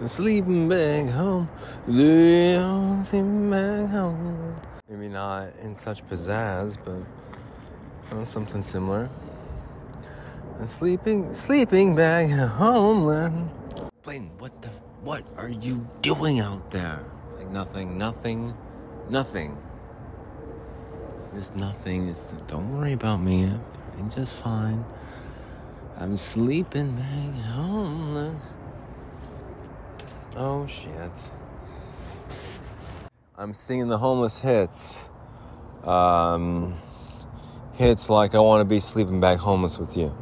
I'm 0.00 0.08
sleeping 0.08 0.68
back 0.68 1.08
home, 1.10 1.48
sleeping 1.86 3.48
back 3.48 3.90
home. 3.90 4.56
Maybe 4.90 5.06
not 5.06 5.54
in 5.62 5.76
such 5.76 6.04
pizzazz, 6.08 6.76
but 6.84 8.26
something 8.26 8.64
similar. 8.64 9.08
I'm 10.58 10.66
sleeping, 10.66 11.32
sleeping 11.32 11.94
back 11.94 12.28
home. 12.30 13.52
Blaine, 14.02 14.32
what 14.40 14.62
the, 14.62 14.68
what 15.04 15.22
are 15.36 15.48
you 15.48 15.86
doing 16.02 16.40
out 16.40 16.72
there? 16.72 17.04
Like 17.36 17.50
nothing, 17.52 17.96
nothing, 17.96 18.52
nothing. 19.08 19.56
Just 21.38 21.54
nothing. 21.54 22.08
Just 22.08 22.48
don't 22.48 22.76
worry 22.76 22.94
about 22.94 23.18
me. 23.18 23.44
I'm 23.96 24.10
just 24.10 24.32
fine. 24.32 24.84
I'm 25.96 26.16
sleeping 26.16 26.96
back 26.96 27.44
homeless. 27.44 28.54
Oh 30.34 30.66
shit. 30.66 31.12
I'm 33.36 33.54
singing 33.54 33.86
the 33.86 33.98
homeless 33.98 34.40
hits. 34.40 35.04
Um, 35.84 36.74
hits 37.74 38.10
like 38.10 38.34
I 38.34 38.40
want 38.40 38.62
to 38.62 38.68
be 38.68 38.80
sleeping 38.80 39.20
back 39.20 39.38
homeless 39.38 39.78
with 39.78 39.96
you. 39.96 40.12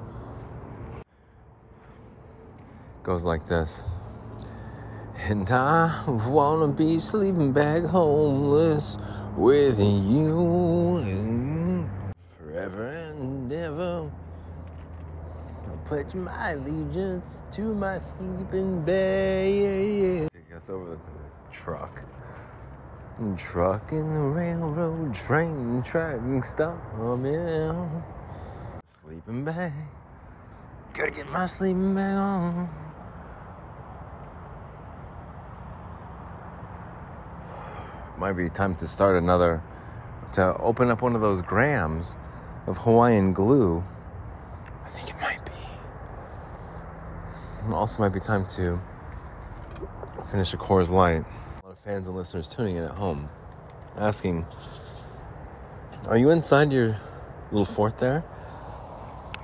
Goes 3.02 3.24
like 3.24 3.46
this. 3.46 3.88
And 5.30 5.50
I 5.50 6.04
wanna 6.28 6.74
be 6.74 6.98
sleeping 6.98 7.52
back 7.52 7.84
homeless 7.84 8.98
with 9.36 9.78
you 9.78 11.86
forever 12.38 12.86
and 12.86 13.52
ever. 13.52 14.10
I'll 15.68 15.76
pledge 15.84 16.14
my 16.14 16.52
allegiance 16.52 17.42
to 17.52 17.74
my 17.74 17.98
sleeping 17.98 18.82
bag. 18.82 20.28
Take 20.32 20.56
us 20.56 20.70
over 20.70 20.92
the 20.92 21.52
truck. 21.52 22.00
Truck 23.36 23.92
in 23.92 24.12
the 24.12 24.20
railroad 24.20 25.14
train 25.14 25.82
track 25.82 26.20
stop, 26.44 26.78
yeah. 27.22 27.88
Sleeping 28.86 29.44
bag. 29.44 29.72
Gotta 30.94 31.10
get 31.10 31.30
my 31.30 31.46
sleeping 31.46 31.94
bag 31.94 32.16
on. 32.16 32.85
Might 38.18 38.32
be 38.32 38.48
time 38.48 38.74
to 38.76 38.86
start 38.86 39.16
another, 39.16 39.62
to 40.32 40.56
open 40.58 40.90
up 40.90 41.02
one 41.02 41.14
of 41.14 41.20
those 41.20 41.42
grams 41.42 42.16
of 42.66 42.78
Hawaiian 42.78 43.32
glue. 43.32 43.84
I 44.84 44.88
think 44.90 45.10
it 45.10 45.16
might 45.20 45.44
be. 45.44 45.52
Also, 47.72 48.02
might 48.02 48.12
be 48.12 48.20
time 48.20 48.46
to 48.46 48.80
finish 50.30 50.52
a 50.54 50.56
Coors 50.56 50.90
Light. 50.90 51.24
A 51.62 51.66
lot 51.66 51.72
of 51.72 51.78
fans 51.78 52.06
and 52.06 52.16
listeners 52.16 52.48
tuning 52.48 52.76
in 52.76 52.84
at 52.84 52.92
home 52.92 53.28
asking, 53.96 54.46
Are 56.06 56.18
you 56.18 56.30
inside 56.30 56.72
your 56.72 56.98
little 57.50 57.64
fort 57.64 57.98
there? 57.98 58.24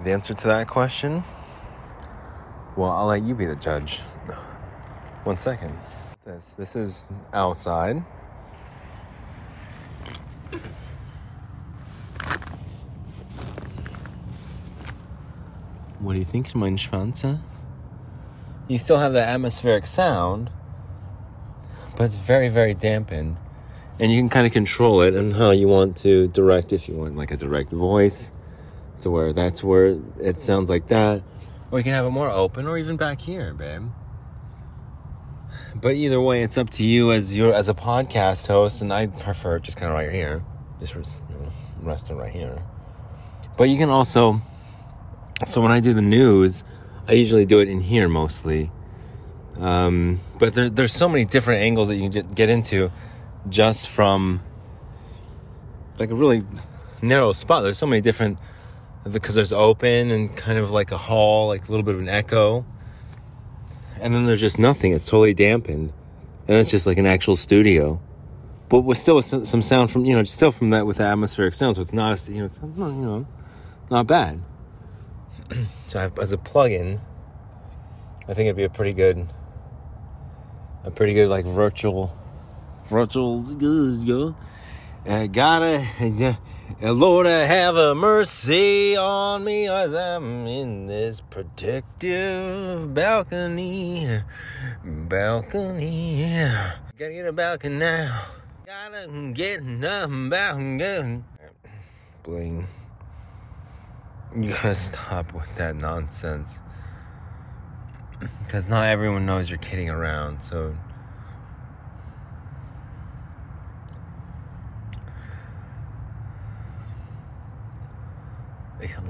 The 0.04 0.12
answer 0.12 0.34
to 0.34 0.46
that 0.48 0.68
question? 0.68 1.24
Well, 2.76 2.90
I'll 2.90 3.06
let 3.06 3.22
you 3.22 3.34
be 3.34 3.44
the 3.44 3.56
judge. 3.56 4.00
One 5.24 5.38
second. 5.38 5.78
This 6.24 6.54
this 6.54 6.76
is 6.76 7.06
outside. 7.32 8.02
What 16.02 16.14
do 16.14 16.18
you 16.18 16.24
think, 16.24 16.52
mein 16.56 16.76
Schwanze? 16.76 17.38
You 18.66 18.76
still 18.76 18.98
have 18.98 19.12
the 19.12 19.22
atmospheric 19.22 19.86
sound, 19.86 20.50
but 21.96 22.04
it's 22.06 22.16
very, 22.16 22.48
very 22.48 22.74
dampened. 22.74 23.36
And 24.00 24.10
you 24.10 24.18
can 24.20 24.28
kind 24.28 24.44
of 24.44 24.52
control 24.52 25.02
it 25.02 25.14
and 25.14 25.32
how 25.32 25.52
you 25.52 25.68
want 25.68 25.96
to 25.98 26.26
direct, 26.26 26.72
if 26.72 26.88
you 26.88 26.96
want 26.96 27.14
like 27.14 27.30
a 27.30 27.36
direct 27.36 27.70
voice, 27.70 28.32
to 29.00 29.10
where 29.12 29.32
that's 29.32 29.62
where 29.62 29.96
it 30.20 30.42
sounds 30.42 30.68
like 30.68 30.88
that. 30.88 31.22
Or 31.70 31.78
you 31.78 31.84
can 31.84 31.94
have 31.94 32.04
it 32.04 32.10
more 32.10 32.28
open, 32.28 32.66
or 32.66 32.76
even 32.78 32.96
back 32.96 33.20
here, 33.20 33.54
babe. 33.54 33.84
But 35.76 35.94
either 35.94 36.20
way, 36.20 36.42
it's 36.42 36.58
up 36.58 36.70
to 36.70 36.82
you 36.84 37.12
as 37.12 37.36
your 37.38 37.54
as 37.54 37.68
a 37.68 37.74
podcast 37.74 38.48
host, 38.48 38.82
and 38.82 38.92
I 38.92 39.06
prefer 39.06 39.60
just 39.60 39.76
kind 39.76 39.92
of 39.92 39.96
right 39.96 40.10
here. 40.10 40.42
just 40.80 40.96
you 40.96 41.36
know, 41.36 41.52
restaurant 41.80 42.22
right 42.22 42.32
here. 42.32 42.60
But 43.56 43.68
you 43.68 43.76
can 43.76 43.88
also, 43.88 44.42
so 45.46 45.60
when 45.60 45.72
I 45.72 45.80
do 45.80 45.92
the 45.92 46.02
news, 46.02 46.64
I 47.08 47.12
usually 47.12 47.46
do 47.46 47.60
it 47.60 47.68
in 47.68 47.80
here 47.80 48.08
mostly. 48.08 48.70
Um, 49.58 50.20
but 50.38 50.54
there, 50.54 50.70
there's 50.70 50.92
so 50.92 51.08
many 51.08 51.24
different 51.24 51.62
angles 51.62 51.88
that 51.88 51.96
you 51.96 52.10
can 52.10 52.28
get 52.34 52.48
into 52.48 52.90
just 53.48 53.88
from 53.88 54.40
like 55.98 56.10
a 56.10 56.14
really 56.14 56.44
narrow 57.00 57.32
spot. 57.32 57.62
There's 57.62 57.78
so 57.78 57.86
many 57.86 58.00
different 58.00 58.38
because 59.10 59.34
there's 59.34 59.52
open 59.52 60.10
and 60.10 60.34
kind 60.36 60.58
of 60.58 60.70
like 60.70 60.92
a 60.92 60.98
hall, 60.98 61.48
like 61.48 61.68
a 61.68 61.70
little 61.70 61.84
bit 61.84 61.94
of 61.94 62.00
an 62.00 62.08
echo. 62.08 62.64
And 64.00 64.14
then 64.14 64.26
there's 64.26 64.40
just 64.40 64.58
nothing. 64.58 64.92
It's 64.92 65.06
totally 65.06 65.34
dampened. 65.34 65.92
And 66.48 66.56
it's 66.56 66.70
just 66.70 66.86
like 66.86 66.98
an 66.98 67.06
actual 67.06 67.36
studio. 67.36 68.00
But 68.68 68.80
with 68.80 68.98
still 68.98 69.20
some 69.22 69.62
sound 69.62 69.90
from, 69.90 70.04
you 70.04 70.14
know, 70.14 70.24
still 70.24 70.50
from 70.50 70.70
that 70.70 70.86
with 70.86 70.96
the 70.96 71.04
atmospheric 71.04 71.54
sound. 71.54 71.76
So 71.76 71.82
it's 71.82 71.92
not, 71.92 72.26
you 72.28 72.38
know, 72.38 72.44
it's, 72.46 72.60
you 72.62 72.70
know, 72.76 73.26
not 73.90 74.06
bad. 74.06 74.40
so 75.88 75.98
have, 75.98 76.18
as 76.18 76.32
a 76.32 76.38
plug-in, 76.38 77.00
I 78.28 78.34
think 78.34 78.46
it'd 78.46 78.56
be 78.56 78.64
a 78.64 78.70
pretty 78.70 78.92
good, 78.92 79.28
a 80.84 80.90
pretty 80.90 81.14
good 81.14 81.28
like 81.28 81.44
virtual, 81.44 82.16
virtual, 82.86 83.42
good 83.42 84.06
go. 84.06 84.36
I 85.04 85.26
gotta, 85.26 85.84
uh, 86.80 86.92
Lord, 86.92 87.26
uh, 87.26 87.44
have 87.44 87.74
a 87.74 87.94
mercy 87.94 88.96
on 88.96 89.42
me 89.42 89.68
as 89.68 89.92
I'm 89.92 90.46
in 90.46 90.86
this 90.86 91.20
protective 91.20 92.94
balcony, 92.94 94.22
balcony. 94.84 96.44
Gotta 96.96 97.12
get 97.12 97.26
a 97.26 97.32
balcony 97.32 97.76
now. 97.76 98.26
Gotta 98.64 99.32
get 99.34 99.60
a 99.60 100.06
balcony. 100.08 101.24
Bling. 102.22 102.68
You 104.34 104.50
gotta 104.50 104.74
stop 104.74 105.32
with 105.32 105.56
that 105.56 105.76
nonsense. 105.76 106.60
Because 108.44 108.68
not 108.68 108.86
everyone 108.86 109.26
knows 109.26 109.50
you're 109.50 109.58
kidding 109.58 109.90
around, 109.90 110.42
so. 110.42 110.76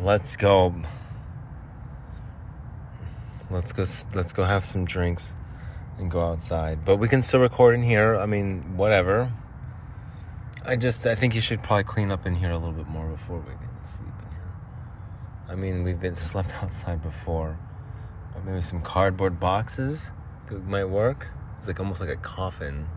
Let's 0.02 0.34
go. 0.34 0.74
Let's 3.50 3.72
go. 3.72 3.84
Let's 4.14 4.32
go 4.32 4.42
have 4.42 4.64
some 4.64 4.84
drinks 4.84 5.32
and 5.98 6.10
go 6.10 6.22
outside. 6.22 6.84
But 6.84 6.96
we 6.96 7.06
can 7.06 7.22
still 7.22 7.38
record 7.38 7.76
in 7.76 7.84
here. 7.84 8.16
I 8.16 8.26
mean, 8.26 8.76
whatever. 8.76 9.32
I 10.64 10.74
just, 10.74 11.06
I 11.06 11.14
think 11.14 11.36
you 11.36 11.40
should 11.40 11.62
probably 11.62 11.84
clean 11.84 12.10
up 12.10 12.26
in 12.26 12.34
here 12.34 12.50
a 12.50 12.58
little 12.58 12.72
bit 12.72 12.88
more 12.88 13.06
before 13.06 13.38
we 13.38 13.52
get 13.52 13.84
to 13.84 13.88
sleep. 13.88 14.21
I 15.49 15.54
mean, 15.54 15.84
we've 15.84 16.00
been 16.00 16.16
slept 16.30 16.52
outside 16.62 17.02
before, 17.02 17.58
but 18.34 18.44
maybe 18.44 18.62
some 18.62 18.82
cardboard 18.82 19.40
boxes 19.40 20.12
might 20.66 20.84
work. 20.84 21.28
It's 21.58 21.68
like 21.68 21.80
almost 21.80 22.00
like 22.00 22.11
a 22.11 22.16
coffin. 22.16 22.88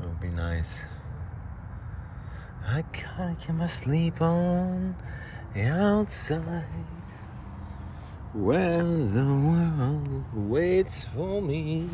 It 0.00 0.06
would 0.06 0.20
be 0.20 0.28
nice. 0.28 0.86
I 2.66 2.84
gotta 2.92 3.34
get 3.38 3.54
my 3.54 3.66
sleep 3.66 4.20
on 4.20 4.94
outside 5.56 6.64
where 8.34 8.84
the 8.84 9.24
world 9.24 10.24
waits 10.34 11.04
for 11.04 11.40
me. 11.40 11.88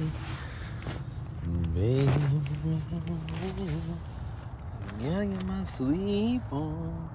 Baby, 1.75 2.11
gotta 5.01 5.27
get 5.27 5.47
my 5.47 5.65
sleep 5.65 6.43
on 6.51 7.09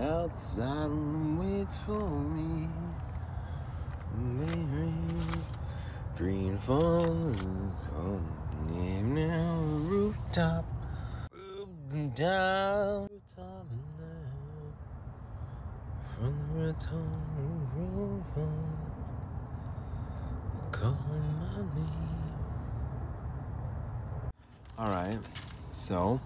outside 0.00 0.90
waits 1.38 1.76
for 1.86 2.08
me. 2.08 2.68
Baby, 4.38 4.92
green 6.16 6.58
falls 6.58 7.36
come 7.88 8.26
now 9.02 9.58
rooftop 9.88 10.64
down 12.14 13.08
rooftop 13.10 13.66
from 16.02 16.34
the 16.54 16.66
return 16.66 17.30
calling 20.70 20.96
my 21.40 21.56
name. 21.74 22.20
All 24.78 24.88
right, 24.88 25.18
so 25.72 26.20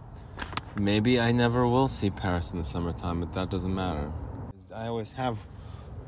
maybe 0.77 1.21
I 1.21 1.33
never 1.33 1.67
will 1.67 1.89
see 1.89 2.11
Paris 2.11 2.53
in 2.53 2.59
the 2.59 2.65
summertime, 2.65 3.21
but 3.21 3.33
that 3.35 3.51
doesn't 3.51 3.75
matter. 3.75 4.13
I 4.75 4.87
always 4.89 5.13
have 5.13 5.39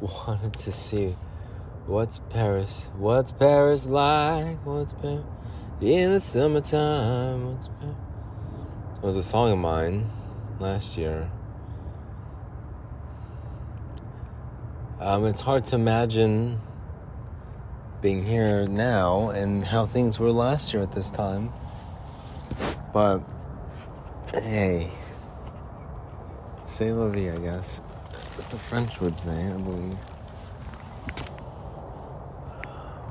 wanted 0.01 0.55
to 0.55 0.73
see 0.73 1.15
what's 1.87 2.19
Paris, 2.31 2.91
what's 2.97 3.33
Paris 3.33 3.87
like, 3.87 4.65
what's 4.67 4.93
Paris 4.93 5.25
in 5.81 6.13
the 6.13 6.21
summertime, 6.21 7.53
what's 7.53 7.69
Paris. 7.69 7.97
It 8.97 9.03
was 9.03 9.17
a 9.17 9.23
song 9.23 9.53
of 9.53 9.59
mine 9.59 10.11
last 10.59 10.97
year. 10.97 11.31
Um, 14.99 15.27
it's 15.27 15.43
hard 15.43 15.65
to 15.67 15.75
imagine 15.75 16.59
being 18.01 18.25
here 18.25 18.67
now 18.67 19.29
and 19.29 19.65
how 19.65 19.85
things 19.87 20.19
were 20.19 20.33
last 20.33 20.73
year 20.73 20.83
at 20.83 20.93
this 20.93 21.11
time. 21.11 21.53
But 22.93 23.19
hey, 24.43 24.91
say 26.67 26.93
la 26.93 27.09
vie, 27.09 27.31
I 27.31 27.39
guess. 27.39 27.81
As 28.37 28.47
the 28.47 28.59
French 28.59 29.01
would 29.01 29.17
say, 29.17 29.31
eh, 29.31 29.55
I 29.55 29.57
believe. 29.57 29.99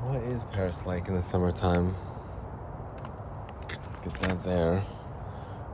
What 0.04 0.22
is 0.22 0.44
Paris 0.52 0.86
like 0.86 1.08
in 1.08 1.14
the 1.14 1.22
summertime? 1.22 1.96
Get 4.04 4.14
that 4.20 4.42
there. 4.44 4.84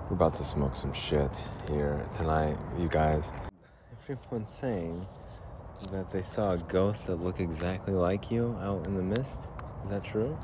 We're 0.08 0.16
about 0.16 0.34
to 0.36 0.44
smoke 0.44 0.74
some 0.74 0.92
shit 0.94 1.30
here 1.68 2.06
tonight, 2.14 2.56
you 2.78 2.88
guys. 2.88 3.32
Everyone's 4.08 4.48
saying 4.48 5.06
that 5.90 6.10
they 6.10 6.22
saw 6.22 6.52
a 6.52 6.58
ghost 6.58 7.06
that 7.08 7.16
looked 7.16 7.40
exactly 7.40 7.94
like 7.94 8.30
you 8.30 8.56
out 8.60 8.86
in 8.86 8.96
the 8.96 9.02
mist. 9.02 9.40
Is 9.84 9.90
that 9.90 10.02
true? 10.02 10.38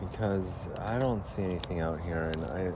Because 0.00 0.68
I 0.80 0.98
don't 0.98 1.24
see 1.24 1.42
anything 1.42 1.80
out 1.80 2.00
here, 2.00 2.30
and 2.34 2.44
I. 2.44 2.72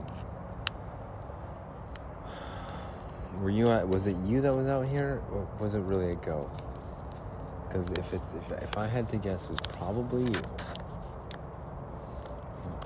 Were 3.39 3.49
you 3.49 3.69
at? 3.71 3.87
Was 3.87 4.05
it 4.05 4.17
you 4.25 4.41
that 4.41 4.53
was 4.53 4.67
out 4.67 4.85
here, 4.85 5.21
or 5.31 5.47
was 5.61 5.73
it 5.73 5.79
really 5.79 6.11
a 6.11 6.15
ghost? 6.15 6.71
Because 7.65 7.89
if 7.91 8.13
it's 8.13 8.33
if 8.33 8.51
if 8.61 8.77
I 8.77 8.85
had 8.85 9.07
to 9.09 9.17
guess, 9.17 9.45
it 9.45 9.51
was 9.51 9.59
probably 9.61 10.23
you. 10.23 10.41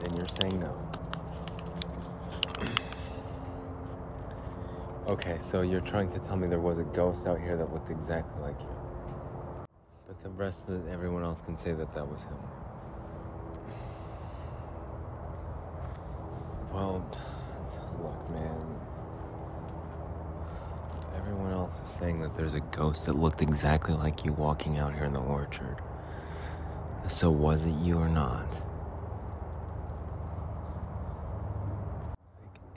And 0.03 0.15
you're 0.15 0.27
saying 0.27 0.59
no. 0.59 0.89
Okay, 5.05 5.37
so 5.37 5.63
you're 5.63 5.81
trying 5.81 6.07
to 6.11 6.19
tell 6.19 6.37
me 6.37 6.47
there 6.47 6.61
was 6.61 6.77
a 6.77 6.83
ghost 6.83 7.27
out 7.27 7.37
here 7.37 7.57
that 7.57 7.73
looked 7.73 7.89
exactly 7.89 8.41
like 8.41 8.57
you. 8.61 9.67
But 10.07 10.23
the 10.23 10.29
rest 10.29 10.69
of 10.69 10.85
the, 10.85 10.91
everyone 10.91 11.23
else 11.23 11.41
can 11.41 11.57
say 11.57 11.73
that 11.73 11.89
that 11.89 12.07
was 12.07 12.21
him. 12.21 12.37
Well, 16.71 17.05
look, 18.01 18.29
man. 18.29 18.72
Everyone 21.25 21.53
else 21.53 21.79
is 21.79 21.87
saying 21.87 22.19
that 22.21 22.35
there's 22.35 22.53
a 22.53 22.59
ghost 22.59 23.05
that 23.05 23.13
looked 23.13 23.41
exactly 23.41 23.95
like 23.95 24.25
you 24.25 24.33
walking 24.33 24.77
out 24.77 24.93
here 24.93 25.05
in 25.05 25.13
the 25.13 25.21
orchard. 25.21 25.77
So 27.07 27.31
was 27.31 27.65
it 27.65 27.73
you 27.81 27.97
or 27.97 28.09
not? 28.09 28.47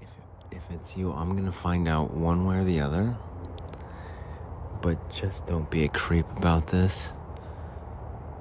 if 0.00 0.09
if 0.50 0.62
it's 0.70 0.96
you, 0.96 1.12
I'm 1.12 1.37
gonna 1.37 1.52
find 1.52 1.88
out 1.88 2.12
one 2.14 2.44
way 2.46 2.59
or 2.59 2.64
the 2.64 2.80
other. 2.80 3.16
But 4.82 5.11
just 5.11 5.46
don't 5.46 5.68
be 5.70 5.85
a 5.85 5.88
creep 5.88 6.26
about 6.37 6.68
this. 6.68 7.12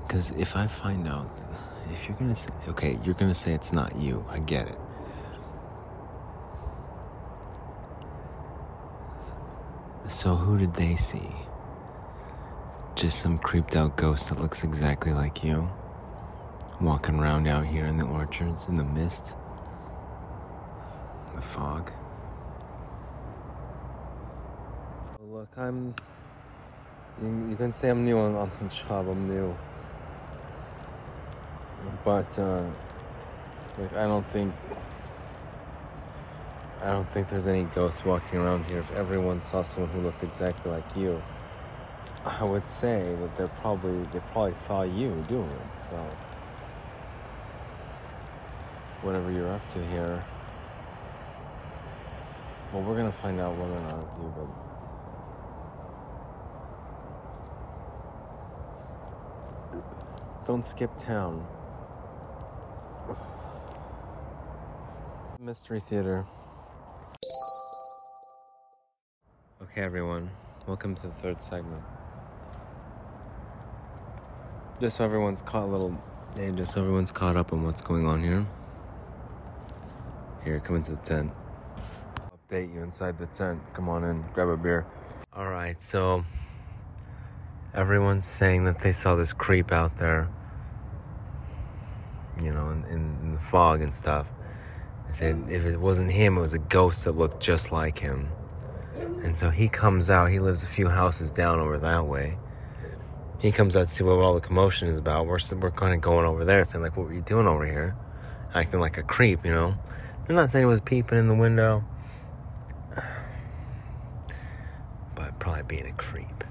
Because 0.01 0.31
if 0.31 0.55
I 0.55 0.67
find 0.67 1.07
out, 1.07 1.29
if 1.91 2.07
you're 2.07 2.17
gonna 2.17 2.35
say, 2.35 2.51
okay, 2.67 2.99
you're 3.03 3.15
gonna 3.15 3.33
say 3.33 3.53
it's 3.53 3.73
not 3.73 3.97
you, 3.97 4.23
I 4.29 4.39
get 4.39 4.69
it. 4.69 4.77
So 10.15 10.34
who 10.34 10.58
did 10.58 10.73
they 10.75 10.95
see? 10.95 11.30
Just 12.95 13.19
some 13.19 13.38
creeped 13.38 13.75
out 13.75 13.97
ghost 13.97 14.30
that 14.30 14.39
looks 14.39 14.63
exactly 14.63 15.12
like 15.12 15.43
you? 15.43 15.69
Walking 16.80 17.19
around 17.19 17.47
out 17.47 17.67
here 17.67 17.86
in 17.86 17.97
the 17.97 18.06
orchards, 18.06 18.65
in 18.69 18.78
the 18.78 18.86
mist, 18.86 19.36
the 21.36 21.41
fog. 21.41 21.91
Look, 25.19 25.49
I'm. 25.58 25.93
You, 27.21 27.49
you, 27.49 27.58
can 27.58 27.73
say 27.73 27.89
I'm 27.89 28.06
new 28.06 28.17
on, 28.17 28.36
on 28.36 28.49
the 28.62 28.69
job. 28.88 29.10
I'm 29.10 29.28
new, 29.28 29.54
but 32.06 32.39
uh, 32.39 32.63
like 33.78 33.91
I 33.91 34.04
don't 34.04 34.25
think. 34.28 34.54
I 36.81 36.91
don't 36.91 37.09
think 37.11 37.29
there's 37.29 37.47
any 37.47 37.63
ghosts 37.63 38.05
walking 38.05 38.39
around 38.39 38.69
here. 38.69 38.79
If 38.79 38.91
everyone 38.91 39.41
saw 39.43 39.63
someone 39.63 39.91
who 39.91 40.01
looked 40.01 40.23
exactly 40.23 40.71
like 40.71 40.95
you, 40.95 41.21
I 42.25 42.43
would 42.43 42.67
say 42.67 43.15
that 43.19 43.35
they're 43.35 43.47
probably 43.47 44.03
they 44.11 44.19
probably 44.31 44.55
saw 44.55 44.83
you 44.83 45.23
doing 45.27 45.49
it. 45.49 45.85
So 45.89 45.97
whatever 49.01 49.31
you're 49.31 49.51
up 49.51 49.67
to 49.69 49.85
here. 49.88 50.23
Well, 52.73 52.81
we're 52.81 52.97
gonna 52.97 53.11
find 53.11 53.39
out 53.39 53.55
whether 53.57 53.73
or 53.73 53.81
not 53.81 54.03
it's 54.03 54.17
you, 54.17 54.33
but 54.35 54.47
don't 60.45 60.65
skip 60.65 60.97
town. 60.97 61.45
Mystery 65.39 65.79
Theater. 65.79 66.25
Okay, 69.75 69.83
everyone, 69.83 70.29
welcome 70.67 70.95
to 70.95 71.01
the 71.01 71.13
third 71.15 71.41
segment. 71.41 71.83
Just 74.79 74.95
so 74.95 75.03
everyone's 75.03 75.41
caught 75.41 75.63
a 75.63 75.65
little, 75.65 76.01
hey, 76.33 76.49
just 76.51 76.71
so 76.71 76.79
everyone's 76.79 77.11
caught 77.11 77.35
up 77.35 77.51
on 77.51 77.61
what's 77.61 77.81
going 77.81 78.07
on 78.07 78.23
here. 78.23 78.47
Here, 80.45 80.61
come 80.61 80.77
into 80.77 80.91
the 80.91 80.97
tent. 80.99 81.33
Update 82.49 82.73
you 82.73 82.83
inside 82.83 83.19
the 83.19 83.25
tent. 83.25 83.59
Come 83.73 83.89
on 83.89 84.05
in, 84.05 84.23
grab 84.33 84.47
a 84.47 84.55
beer. 84.55 84.85
All 85.33 85.49
right, 85.49 85.81
so 85.81 86.23
everyone's 87.73 88.25
saying 88.25 88.63
that 88.63 88.79
they 88.79 88.93
saw 88.93 89.17
this 89.17 89.33
creep 89.33 89.73
out 89.73 89.97
there, 89.97 90.29
you 92.41 92.53
know, 92.53 92.69
in, 92.69 92.85
in, 92.85 93.17
in 93.23 93.31
the 93.33 93.41
fog 93.41 93.81
and 93.81 93.93
stuff. 93.93 94.31
They 95.07 95.11
said 95.11 95.47
if 95.49 95.65
it 95.65 95.81
wasn't 95.81 96.13
him, 96.13 96.38
it 96.38 96.41
was 96.41 96.53
a 96.53 96.59
ghost 96.59 97.03
that 97.03 97.17
looked 97.17 97.43
just 97.43 97.73
like 97.73 97.99
him. 97.99 98.29
And 99.23 99.38
so 99.38 99.49
he 99.49 99.67
comes 99.67 100.10
out, 100.10 100.29
he 100.29 100.39
lives 100.39 100.63
a 100.63 100.67
few 100.67 100.88
houses 100.89 101.31
down 101.31 101.60
over 101.60 101.77
that 101.79 102.05
way. 102.05 102.38
He 103.39 103.51
comes 103.51 103.75
out 103.75 103.88
to 103.88 103.91
see 103.91 104.03
what 104.03 104.13
all 104.13 104.34
the 104.34 104.41
commotion 104.41 104.88
is 104.88 104.97
about. 104.97 105.27
We're, 105.27 105.39
we're 105.60 105.71
kind 105.71 105.93
of 105.93 106.01
going 106.01 106.25
over 106.25 106.45
there, 106.45 106.63
saying, 106.63 106.84
like, 106.84 106.95
what 106.95 107.08
were 107.08 107.13
you 107.13 107.21
doing 107.21 107.47
over 107.47 107.65
here? 107.65 107.95
Acting 108.53 108.79
like 108.79 108.97
a 108.97 109.03
creep, 109.03 109.45
you 109.45 109.53
know? 109.53 109.75
They're 110.25 110.36
not 110.36 110.49
saying 110.49 110.63
he 110.63 110.67
was 110.67 110.81
peeping 110.81 111.19
in 111.19 111.27
the 111.27 111.36
window, 111.36 111.84
but 115.15 115.38
probably 115.39 115.63
being 115.63 115.88
a 115.88 115.93
creep. 115.93 116.43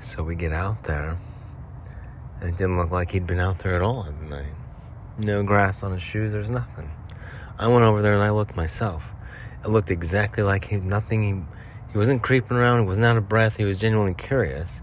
So 0.00 0.22
we 0.22 0.34
get 0.34 0.52
out 0.52 0.84
there, 0.84 1.16
and 2.40 2.50
it 2.50 2.56
didn't 2.56 2.76
look 2.76 2.90
like 2.90 3.10
he'd 3.12 3.26
been 3.26 3.40
out 3.40 3.60
there 3.60 3.74
at 3.74 3.82
all 3.82 4.04
at 4.06 4.22
night. 4.28 4.54
No 5.18 5.42
grass 5.42 5.82
on 5.82 5.92
his 5.92 6.02
shoes, 6.02 6.32
there's 6.32 6.50
nothing. 6.50 6.90
I 7.58 7.68
went 7.68 7.84
over 7.84 8.02
there 8.02 8.14
and 8.14 8.22
I 8.22 8.30
looked 8.30 8.56
myself. 8.56 9.12
It 9.64 9.68
looked 9.68 9.90
exactly 9.90 10.42
like 10.42 10.64
he, 10.64 10.76
nothing, 10.76 11.22
he, 11.22 11.92
he 11.92 11.98
wasn't 11.98 12.22
creeping 12.22 12.56
around, 12.56 12.80
he 12.80 12.86
wasn't 12.86 13.06
out 13.06 13.16
of 13.16 13.28
breath, 13.28 13.56
he 13.56 13.64
was 13.64 13.78
genuinely 13.78 14.14
curious. 14.14 14.82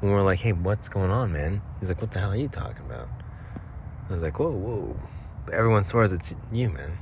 And 0.00 0.10
we 0.10 0.16
are 0.16 0.22
like, 0.22 0.40
hey, 0.40 0.52
what's 0.52 0.88
going 0.88 1.10
on, 1.10 1.32
man? 1.32 1.62
He's 1.78 1.88
like, 1.88 2.00
what 2.00 2.10
the 2.10 2.18
hell 2.18 2.32
are 2.32 2.36
you 2.36 2.48
talking 2.48 2.84
about? 2.84 3.08
I 4.08 4.12
was 4.12 4.22
like, 4.22 4.38
whoa, 4.38 4.50
whoa. 4.50 4.96
But 5.46 5.54
everyone 5.54 5.84
swears 5.84 6.12
it's 6.12 6.34
you, 6.50 6.68
man. 6.70 6.98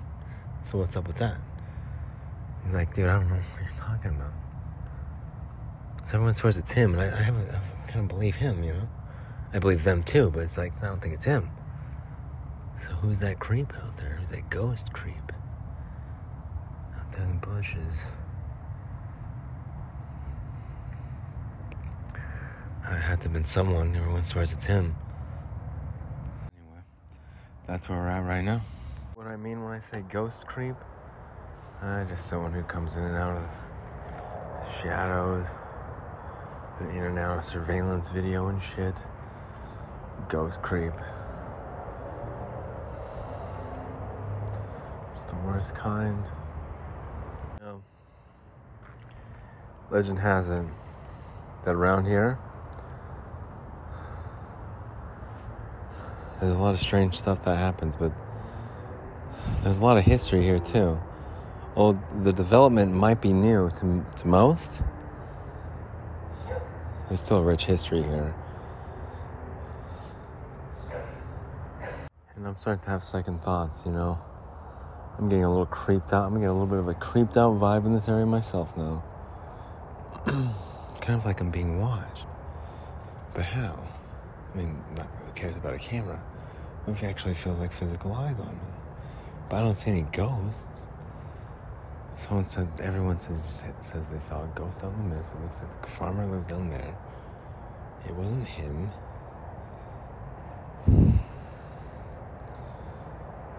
So 0.64 0.78
what's 0.78 0.96
up 0.96 1.06
with 1.06 1.16
that? 1.16 1.38
He's 2.62 2.74
like, 2.74 2.92
dude, 2.94 3.06
I 3.06 3.14
don't 3.18 3.28
know 3.28 3.36
what 3.36 3.60
you're 3.60 3.80
talking 3.80 4.10
about. 4.10 4.32
So 6.06 6.16
everyone 6.16 6.34
swears 6.34 6.58
it's 6.58 6.72
him, 6.72 6.92
and 6.94 7.02
I, 7.02 7.18
I 7.18 7.22
haven't, 7.22 7.50
I 7.50 7.90
kind 7.90 8.00
of 8.00 8.08
believe 8.08 8.36
him, 8.36 8.62
you 8.62 8.74
know. 8.74 8.88
I 9.52 9.58
believe 9.58 9.82
them 9.82 10.02
too, 10.02 10.30
but 10.30 10.40
it's 10.40 10.58
like 10.58 10.72
I 10.82 10.86
don't 10.86 11.00
think 11.00 11.14
it's 11.14 11.24
him. 11.24 11.50
So 12.78 12.90
who's 12.92 13.20
that 13.20 13.40
creep 13.40 13.72
out 13.82 13.96
there? 13.96 14.18
Who's 14.20 14.30
that 14.30 14.48
ghost 14.48 14.92
creep 14.92 15.32
out 17.20 17.28
in 17.28 17.40
the 17.40 17.46
bushes? 17.46 18.04
I 22.84 22.94
had 22.94 23.20
to 23.20 23.24
have 23.24 23.32
been 23.32 23.44
someone. 23.44 23.94
Everyone 23.94 24.24
swears 24.24 24.52
it's 24.52 24.66
him. 24.66 24.96
Anyway, 26.52 26.82
that's 27.66 27.88
where 27.88 27.98
we're 27.98 28.08
at 28.08 28.20
right 28.20 28.42
now. 28.42 28.62
What 29.14 29.26
I 29.26 29.36
mean 29.36 29.62
when 29.62 29.72
I 29.72 29.80
say 29.80 30.02
ghost 30.08 30.46
creep, 30.46 30.76
uh, 31.82 32.04
just 32.04 32.26
someone 32.26 32.52
who 32.52 32.62
comes 32.62 32.96
in 32.96 33.04
and 33.04 33.16
out 33.16 33.36
of 33.36 34.80
shadows, 34.82 35.46
in 36.80 37.04
and 37.04 37.18
out 37.18 37.38
of 37.38 37.44
surveillance 37.44 38.08
video 38.08 38.48
and 38.48 38.60
shit. 38.60 38.94
Ghost 40.28 40.62
creep. 40.62 40.92
It's 45.12 45.24
the 45.24 45.36
worst 45.36 45.74
kind. 45.74 46.24
You 47.58 47.66
know, 47.66 47.82
legend 49.90 50.20
has 50.20 50.48
it 50.48 50.64
that 51.64 51.74
around 51.74 52.06
here, 52.06 52.38
there's 56.40 56.54
a 56.54 56.58
lot 56.58 56.74
of 56.74 56.80
strange 56.80 57.18
stuff 57.18 57.44
that 57.44 57.56
happens, 57.56 57.96
but 57.96 58.12
there's 59.62 59.78
a 59.78 59.84
lot 59.84 59.96
of 59.96 60.04
history 60.04 60.42
here 60.42 60.58
too. 60.58 60.98
Well, 61.74 62.02
the 62.22 62.32
development 62.32 62.94
might 62.94 63.20
be 63.20 63.32
new 63.32 63.70
to, 63.70 64.04
to 64.16 64.28
most. 64.28 64.82
There's 67.08 67.22
still 67.22 67.38
a 67.38 67.42
rich 67.42 67.66
history 67.66 68.02
here. 68.02 68.34
And 72.36 72.46
I'm 72.46 72.56
starting 72.56 72.82
to 72.84 72.90
have 72.90 73.02
second 73.02 73.42
thoughts, 73.42 73.84
you 73.84 73.92
know. 73.92 74.18
I'm 75.18 75.28
getting 75.28 75.44
a 75.44 75.48
little 75.50 75.66
creeped 75.66 76.12
out. 76.12 76.24
I'm 76.24 76.34
getting 76.34 76.46
a 76.46 76.52
little 76.52 76.66
bit 76.66 76.78
of 76.78 76.88
a 76.88 76.94
creeped 76.94 77.36
out 77.36 77.58
vibe 77.60 77.84
in 77.84 77.94
this 77.94 78.08
area 78.08 78.24
myself 78.24 78.76
now. 78.76 79.04
kind 80.26 81.18
of 81.18 81.24
like 81.24 81.40
I'm 81.40 81.50
being 81.50 81.80
watched. 81.80 82.26
But 83.34 83.44
how? 83.44 83.82
I 84.52 84.58
mean, 84.58 84.82
not, 84.96 85.06
who 85.24 85.32
cares 85.32 85.56
about 85.56 85.74
a 85.74 85.78
camera? 85.78 86.20
What 86.84 86.94
if 86.94 87.02
it 87.02 87.06
actually 87.06 87.34
feels 87.34 87.58
like 87.58 87.72
physical 87.72 88.12
eyes 88.12 88.38
on 88.40 88.48
me? 88.48 88.60
But 89.48 89.56
I 89.56 89.60
don't 89.60 89.76
see 89.76 89.90
any 89.90 90.02
ghosts. 90.02 90.64
Someone 92.16 92.46
said, 92.46 92.68
everyone 92.82 93.18
says 93.18 93.64
says 93.80 94.08
they 94.08 94.18
saw 94.18 94.44
a 94.44 94.46
ghost 94.54 94.82
in 94.82 94.88
the 94.88 95.16
mist. 95.16 95.32
It 95.34 95.42
looks 95.42 95.58
like 95.58 95.82
the 95.82 95.88
farmer 95.88 96.26
lives 96.26 96.46
down 96.46 96.68
there. 96.68 96.94
It 98.06 98.14
wasn't 98.14 98.46
him. 98.46 98.90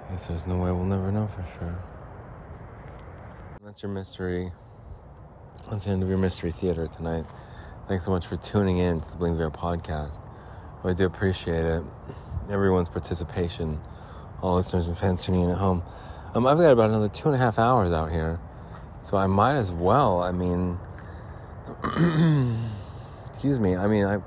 I 0.08 0.12
guess 0.12 0.28
there's 0.28 0.46
no 0.46 0.58
way 0.58 0.72
we'll 0.72 0.86
never 0.86 1.12
know 1.12 1.28
for 1.28 1.44
sure. 1.58 1.80
That's 3.64 3.82
your 3.82 3.92
mystery. 3.92 4.52
That's 5.70 5.86
the 5.86 5.92
end 5.92 6.04
of 6.04 6.10
your 6.10 6.18
mystery 6.18 6.52
theater 6.52 6.88
tonight. 6.88 7.26
Thanks 7.88 8.06
so 8.06 8.12
much 8.12 8.28
for 8.28 8.36
tuning 8.36 8.78
in 8.78 9.02
to 9.02 9.12
the 9.12 9.18
Bling 9.18 9.38
Bear 9.38 9.50
podcast. 9.50 10.20
I 10.84 10.94
do 10.94 11.06
appreciate 11.06 11.66
it. 11.66 11.84
Everyone's 12.50 12.90
participation, 12.90 13.80
all 14.42 14.56
listeners 14.56 14.88
and 14.88 14.98
fans 14.98 15.24
tuning 15.24 15.44
in 15.44 15.50
at 15.50 15.58
home. 15.58 15.84
Um, 16.34 16.48
I've 16.48 16.58
got 16.58 16.72
about 16.72 16.90
another 16.90 17.10
two 17.10 17.28
and 17.28 17.36
a 17.36 17.38
half 17.38 17.60
hours 17.60 17.92
out 17.92 18.12
here, 18.12 18.40
so 19.02 19.18
I 19.18 19.28
might 19.28 19.56
as 19.56 19.72
well. 19.72 20.22
I 20.24 20.32
mean, 20.32 20.80
excuse 23.30 23.60
me. 23.60 23.76
I 23.76 23.88
mean, 23.88 24.06
I 24.06 24.20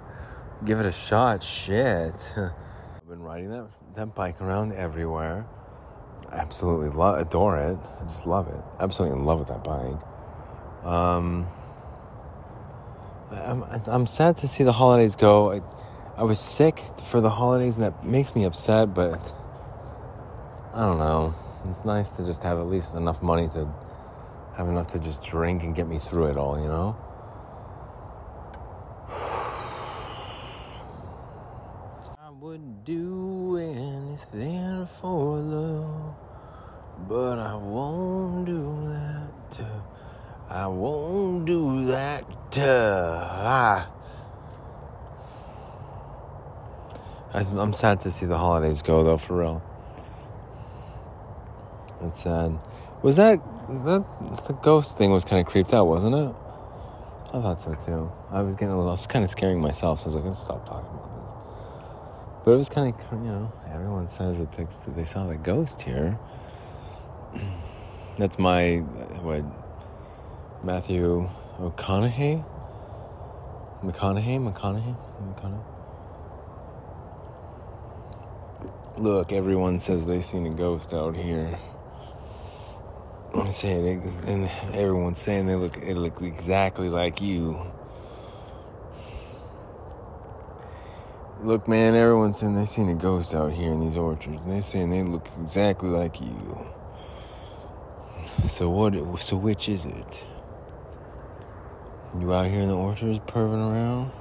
give 0.65 0.81
it 0.81 0.87
a 0.87 0.93
shot. 0.93 1.43
Shit, 1.43 2.35
I've 2.37 3.09
been 3.09 3.23
riding 3.23 3.51
that 3.51 3.69
that 3.95 4.15
bike 4.15 4.41
around 4.41 4.73
everywhere. 4.73 5.47
I 6.31 6.37
absolutely 6.37 6.91
love, 6.91 7.19
adore 7.19 7.59
it. 7.59 7.79
I 8.01 8.05
just 8.05 8.27
love 8.27 8.49
it. 8.49 8.63
Absolutely 8.81 9.19
in 9.19 9.25
love 9.25 9.39
with 9.39 9.49
that 9.49 9.65
bike. 9.65 10.01
Um, 10.85 11.47
I'm 13.31 13.65
I'm 13.87 14.07
sad 14.07 14.37
to 14.39 14.49
see 14.49 14.65
the 14.65 14.73
holidays 14.73 15.17
go. 15.17 15.53
I, 15.53 15.61
I 16.17 16.25
was 16.25 16.39
sick 16.39 16.81
for 17.07 17.21
the 17.21 17.31
holidays, 17.31 17.77
and 17.77 17.85
that 17.85 18.05
makes 18.05 18.35
me 18.35 18.45
upset, 18.45 18.95
but 18.95 19.33
I 20.75 20.81
don't 20.81 20.99
know. 20.99 21.35
It's 21.69 21.85
nice 21.85 22.11
to 22.11 22.27
just 22.27 22.43
have 22.43 22.59
at 22.59 22.67
least 22.67 22.95
enough 22.95 23.23
money 23.23 23.49
to 23.49 23.69
have 24.57 24.69
enough 24.69 24.89
to 24.89 24.99
just 24.99 25.23
drink 25.23 25.63
and 25.63 25.75
get 25.75 25.89
me 25.89 25.99
through 25.99 26.27
it 26.27 26.37
all, 26.37 26.61
you 26.61 26.69
know? 26.69 26.97
I 32.21 32.31
would 32.31 32.85
do 32.85 33.57
anything 33.57 34.87
for 35.01 35.39
love, 35.39 36.15
but 37.09 37.39
I 37.39 37.57
won't 37.57 38.47
do 38.47 38.89
that. 38.89 39.04
I 40.55 40.69
won't 40.69 41.47
do 41.47 41.87
that. 41.87 42.25
Ah. 42.57 43.91
I'm 47.35 47.73
sad 47.73 48.01
to 48.03 48.13
see 48.13 48.27
the 48.27 48.39
holidays 48.39 48.81
go, 48.81 49.03
though, 49.03 49.17
for 49.17 49.39
real. 49.39 49.63
It's 52.03 52.23
sad. 52.23 52.57
Was 53.03 53.17
that 53.17 53.41
that 53.69 54.05
the 54.47 54.53
ghost 54.53 54.97
thing 54.97 55.11
was 55.11 55.25
kind 55.25 55.45
of 55.45 55.51
creeped 55.51 55.75
out, 55.75 55.89
wasn't 55.89 56.15
it? 56.15 56.33
I 57.31 57.43
thought 57.43 57.61
so 57.61 57.75
too. 57.75 58.13
I 58.31 58.43
was 58.43 58.55
getting 58.55 58.75
a 58.75 58.77
little, 58.77 58.91
I 58.91 58.93
was 58.93 59.09
kind 59.09 59.25
of 59.25 59.31
scaring 59.31 59.61
myself, 59.61 59.99
so 59.99 60.05
I 60.05 60.07
was 60.07 60.15
like, 60.15 60.25
let's 60.25 60.39
stop 60.39 60.65
talking 60.65 60.89
about 60.89 61.25
this. 61.25 62.45
But 62.45 62.51
it 62.53 62.57
was 62.59 62.69
kind 62.69 62.95
of, 62.95 63.19
you 63.25 63.27
know, 63.27 63.53
everyone 63.73 64.07
says 64.07 64.39
it 64.39 64.53
takes, 64.53 64.77
they 64.77 65.05
saw 65.05 65.27
the 65.27 65.37
ghost 65.37 65.83
here. 65.83 66.17
That's 68.19 68.39
my 68.39 68.77
what 68.77 69.45
Matthew 70.63 71.29
McConaughey. 71.59 72.45
McConaughey, 73.83 74.53
McConaughey, 74.53 74.97
McConaughey. 75.23 75.65
Look, 78.97 79.33
everyone 79.33 79.79
says 79.79 80.07
they 80.07 80.21
seen 80.21 80.47
a 80.47 80.51
ghost 80.51 80.95
out 80.95 81.17
here. 81.17 81.59
I 83.35 83.51
say 83.51 84.01
and 84.27 84.51
everyone's 84.73 85.21
saying 85.21 85.47
they 85.47 85.57
look 85.57 85.77
it 85.77 85.97
look 85.97 86.23
exactly 86.23 86.89
like 86.89 87.21
you. 87.21 87.61
Look, 91.43 91.67
man, 91.67 91.95
everyone's 91.95 92.39
saying 92.39 92.55
they 92.55 92.65
seen 92.65 92.89
a 92.89 92.95
ghost 92.95 93.35
out 93.35 93.53
here 93.53 93.73
in 93.73 93.81
these 93.81 93.97
orchards. 93.97 94.45
And 94.45 94.53
they 94.53 94.61
saying 94.61 94.91
they 94.91 95.03
look 95.03 95.29
exactly 95.43 95.91
like 95.91 96.21
you. 96.21 96.67
So 98.47 98.71
what? 98.71 98.95
So 99.21 99.37
which 99.37 99.69
is 99.69 99.85
it? 99.85 100.25
You 102.21 102.33
out 102.33 102.47
here 102.47 102.61
in 102.61 102.69
the 102.69 102.77
orchards 102.77 103.19
perving 103.19 103.73
around, 103.73 104.13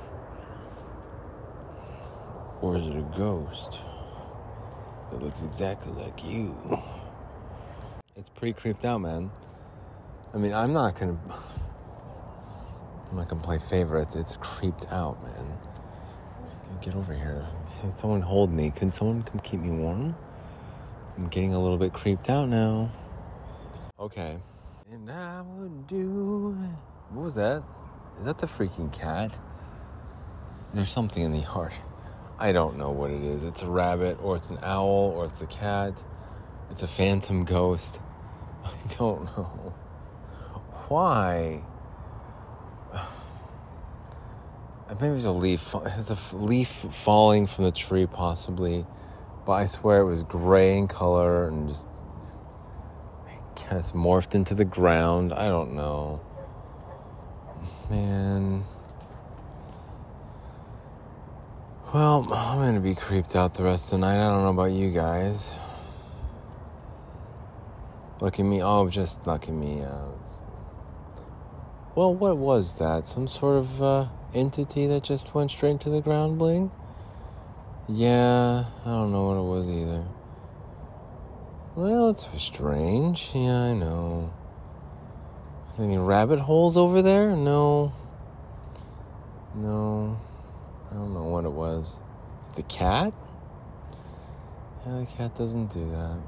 or 2.59 2.75
is 2.75 2.87
it 2.87 2.95
a 2.95 3.17
ghost 3.17 3.77
that 5.11 5.21
looks 5.21 5.43
exactly 5.43 5.91
like 5.93 6.25
you? 6.25 6.55
It's 8.15 8.29
pretty 8.29 8.53
creeped 8.53 8.83
out, 8.83 8.99
man. 8.99 9.29
I 10.33 10.37
mean, 10.37 10.53
I'm 10.53 10.73
not 10.73 10.99
gonna. 10.99 11.17
I'm 13.11 13.17
not 13.17 13.27
gonna 13.27 13.43
play 13.43 13.59
favorites. 13.59 14.15
It's 14.15 14.37
creeped 14.37 14.91
out, 14.91 15.21
man. 15.23 15.57
Get 16.81 16.95
over 16.95 17.13
here. 17.13 17.45
Someone 17.95 18.21
hold 18.21 18.51
me. 18.51 18.71
Can 18.71 18.91
someone 18.91 19.21
come 19.21 19.39
keep 19.41 19.59
me 19.59 19.69
warm? 19.69 20.15
I'm 21.15 21.27
getting 21.27 21.53
a 21.53 21.61
little 21.61 21.77
bit 21.77 21.93
creeped 21.93 22.27
out 22.31 22.49
now. 22.49 22.91
Okay. 23.99 24.39
And 24.91 25.11
I 25.11 25.41
would 25.41 25.85
do. 25.85 26.57
What 27.11 27.25
was 27.25 27.35
that? 27.35 27.61
Is 28.17 28.25
that 28.25 28.37
the 28.37 28.47
freaking 28.47 28.91
cat? 28.93 29.37
There's 30.73 30.91
something 30.91 31.23
in 31.23 31.31
the 31.31 31.39
yard. 31.39 31.73
I 32.39 32.51
don't 32.51 32.77
know 32.77 32.91
what 32.91 33.11
it 33.11 33.23
is. 33.23 33.43
It's 33.43 33.61
a 33.61 33.69
rabbit, 33.69 34.17
or 34.21 34.35
it's 34.35 34.49
an 34.49 34.59
owl, 34.63 35.13
or 35.15 35.25
it's 35.25 35.41
a 35.41 35.45
cat. 35.45 35.93
It's 36.71 36.81
a 36.81 36.87
phantom 36.87 37.45
ghost. 37.45 37.99
I 38.63 38.71
don't 38.97 39.25
know. 39.25 39.73
Why? 40.87 41.61
Maybe 45.01 45.15
it's 45.15 45.25
a 45.25 45.31
leaf. 45.31 45.75
It's 45.85 46.09
a 46.09 46.17
leaf 46.35 46.67
falling 46.67 47.47
from 47.47 47.65
the 47.65 47.71
tree, 47.71 48.05
possibly. 48.05 48.85
But 49.45 49.53
I 49.53 49.65
swear 49.65 50.01
it 50.01 50.05
was 50.05 50.23
gray 50.23 50.77
in 50.77 50.87
color 50.87 51.47
and 51.47 51.67
just, 51.69 51.87
I 53.27 53.37
guess, 53.55 53.91
morphed 53.91 54.33
into 54.33 54.55
the 54.55 54.65
ground. 54.65 55.33
I 55.33 55.49
don't 55.49 55.73
know. 55.73 56.21
Man. 57.89 58.63
Well, 61.93 62.27
I'm 62.33 62.57
gonna 62.57 62.79
be 62.79 62.95
creeped 62.95 63.35
out 63.35 63.53
the 63.53 63.63
rest 63.63 63.93
of 63.93 63.99
the 63.99 64.07
night. 64.07 64.15
I 64.15 64.29
don't 64.29 64.43
know 64.43 64.49
about 64.49 64.71
you 64.71 64.89
guys. 64.91 65.51
Look 68.19 68.39
at 68.39 68.45
me. 68.45 68.63
Oh, 68.63 68.89
just 68.89 69.25
knocking 69.25 69.59
me 69.59 69.83
out. 69.83 70.19
Well, 71.95 72.15
what 72.15 72.37
was 72.37 72.79
that? 72.79 73.07
Some 73.07 73.27
sort 73.27 73.57
of 73.57 73.83
uh, 73.83 74.07
entity 74.33 74.87
that 74.87 75.03
just 75.03 75.35
went 75.35 75.51
straight 75.51 75.79
to 75.81 75.89
the 75.89 76.01
ground, 76.01 76.39
Bling? 76.39 76.71
Yeah, 77.87 78.65
I 78.85 78.89
don't 78.89 79.11
know 79.11 79.27
what 79.27 79.37
it 79.37 79.43
was 79.43 79.67
either. 79.69 80.05
Well, 81.75 82.09
it's 82.09 82.27
strange. 82.41 83.31
Yeah, 83.35 83.59
I 83.59 83.73
know. 83.73 84.33
Any 85.79 85.97
rabbit 85.97 86.39
holes 86.39 86.77
over 86.77 87.01
there? 87.01 87.35
No. 87.35 87.93
No. 89.55 90.19
I 90.91 90.93
don't 90.93 91.13
know 91.15 91.23
what 91.23 91.45
it 91.45 91.51
was. 91.51 91.97
The 92.55 92.61
cat? 92.63 93.11
Yeah, 94.85 94.99
the 94.99 95.07
cat 95.07 95.33
doesn't 95.35 95.71
do 95.73 95.89
that. 95.89 96.21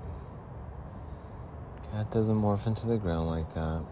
Cat 1.91 2.09
doesn't 2.09 2.35
morph 2.35 2.65
into 2.65 2.87
the 2.87 2.97
ground 2.97 3.29
like 3.29 3.53
that. 3.53 3.85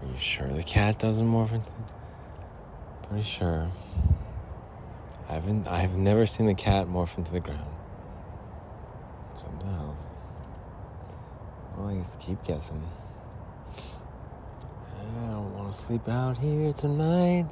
Are 0.00 0.08
you 0.10 0.18
sure 0.18 0.48
the 0.48 0.62
cat 0.62 0.98
doesn't 0.98 1.26
morph 1.26 1.52
into? 1.52 1.70
Pretty 3.08 3.24
sure. 3.24 3.70
I 5.28 5.34
haven't. 5.34 5.66
I've 5.68 5.94
never 5.94 6.24
seen 6.24 6.46
the 6.46 6.54
cat 6.54 6.86
morph 6.86 7.18
into 7.18 7.30
the 7.32 7.40
ground. 7.40 7.70
Something 9.36 9.68
else. 9.68 10.04
Well, 11.76 11.88
I 11.88 11.96
guess 11.96 12.16
keep 12.18 12.42
guessing. 12.42 12.82
I 15.14 15.26
don't 15.26 15.54
want 15.54 15.70
to 15.72 15.78
sleep 15.78 16.08
out 16.08 16.38
here 16.38 16.72
tonight. 16.72 17.46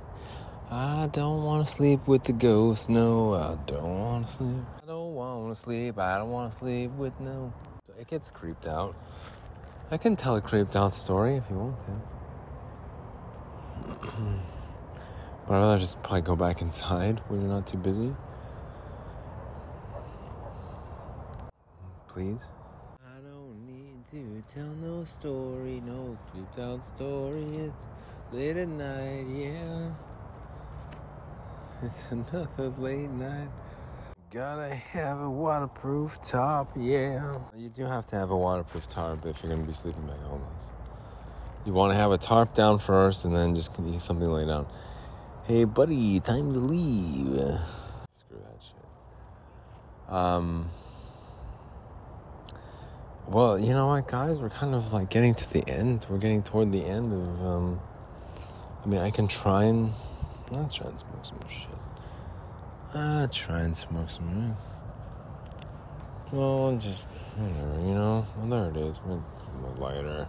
I 0.71 1.11
don't 1.13 1.45
want 1.45 1.67
to 1.67 1.71
sleep 1.71 2.07
with 2.07 2.25
the 2.25 2.33
ghost. 2.33 2.89
No, 2.89 3.35
I 3.35 3.59
don't 3.67 4.01
want 4.01 4.27
to 4.27 4.33
sleep. 4.33 4.65
I 4.83 4.87
don't 4.87 5.15
want 5.15 5.55
to 5.55 5.61
sleep. 5.61 5.99
I 5.99 6.17
don't 6.17 6.31
want 6.31 6.51
to 6.53 6.59
sleep 6.59 6.91
with 6.93 7.13
no. 7.21 7.53
It 7.99 8.07
gets 8.07 8.31
creeped 8.31 8.67
out. 8.67 8.97
I 9.91 9.99
can 9.99 10.17
tell 10.17 10.37
a 10.37 10.41
creeped 10.41 10.75
out 10.75 10.95
story 10.95 11.37
if 11.37 11.51
you 11.51 11.57
want 11.57 11.81
to. 11.81 11.87
but 15.47 15.55
I'd 15.55 15.61
rather 15.61 15.79
just 15.79 16.03
probably 16.03 16.23
go 16.23 16.37
back 16.37 16.63
inside 16.63 17.21
when 17.29 17.43
you're 17.43 17.51
not 17.51 17.67
too 17.67 17.77
busy. 17.77 18.15
Please? 22.09 22.41
To 24.13 24.43
tell 24.53 24.67
no 24.83 25.05
story, 25.05 25.81
no 25.87 26.19
creeped 26.33 26.59
out 26.59 26.85
story. 26.85 27.45
It's 27.55 27.87
late 28.33 28.57
at 28.57 28.67
night, 28.67 29.25
yeah. 29.33 29.91
It's 31.85 32.09
another 32.11 32.71
late 32.79 33.09
night. 33.09 33.47
Gotta 34.33 34.75
have 34.75 35.21
a 35.21 35.31
waterproof 35.31 36.21
top, 36.23 36.73
yeah. 36.77 37.39
You 37.57 37.69
do 37.69 37.85
have 37.85 38.09
to 38.09 38.17
have 38.17 38.33
a 38.33 38.37
waterproof 38.37 38.89
tarp 38.89 39.27
if 39.27 39.45
you're 39.45 39.53
gonna 39.53 39.65
be 39.65 39.73
sleeping 39.75 40.05
back 40.09 40.19
home. 40.23 40.45
You 41.65 41.73
want 41.73 41.93
to 41.93 41.97
have 41.97 42.11
a 42.11 42.19
tarp 42.19 42.53
down 42.53 42.81
first, 42.81 43.25
and 43.25 43.33
then 43.33 43.55
just 43.55 43.71
something 43.99 44.29
lay 44.29 44.45
down. 44.45 44.67
Hey, 45.45 45.63
buddy, 45.63 46.19
time 46.19 46.53
to 46.53 46.59
leave. 46.59 47.37
Screw 48.13 48.41
that 48.45 48.59
shit. 48.61 50.13
Um. 50.13 50.69
Well, 53.31 53.61
you 53.61 53.75
know 53.75 53.87
what, 53.87 54.09
guys? 54.09 54.41
We're 54.41 54.51
kind 54.51 54.75
of 54.75 54.93
like 54.93 55.09
getting 55.09 55.37
to 55.37 55.53
the 55.53 55.65
end. 55.69 56.05
We're 56.11 56.19
getting 56.19 56.43
toward 56.43 56.73
the 56.73 56.85
end 56.85 57.13
of. 57.13 57.47
Um, 57.47 57.81
I 58.83 58.89
mean, 58.89 59.01
I 59.01 59.11
can 59.11 59.29
try 59.29 59.65
and. 59.65 59.93
I'll 60.51 60.69
try 60.69 60.89
and 60.89 60.99
smoke 60.99 61.25
some 61.25 61.39
shit. 61.49 61.69
I'll 62.93 63.29
try 63.29 63.61
and 63.61 63.79
smoke 63.79 64.11
some. 64.11 64.35
More. 64.35 64.57
Well, 66.33 66.77
just 66.79 67.07
whatever, 67.37 67.81
you 67.87 67.95
know. 67.95 68.27
Well, 68.37 68.49
there 68.49 68.71
it 68.71 68.77
is. 68.89 68.99
A 68.99 69.81
lighter. 69.81 70.27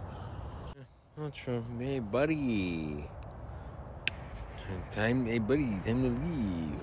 I'll 1.20 1.30
try. 1.32 1.60
Hey, 1.80 1.98
buddy. 1.98 3.04
Time, 4.92 5.26
hey, 5.26 5.40
buddy. 5.40 5.76
Time 5.84 6.02
to 6.04 6.24
leave. 6.24 6.78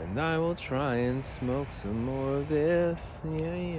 And 0.00 0.18
I 0.18 0.36
will 0.38 0.56
try 0.56 0.96
and 0.96 1.24
smoke 1.24 1.70
some 1.70 2.06
more 2.06 2.38
of 2.38 2.48
this. 2.48 3.22
Yeah, 3.24 3.54
yeah. 3.54 3.78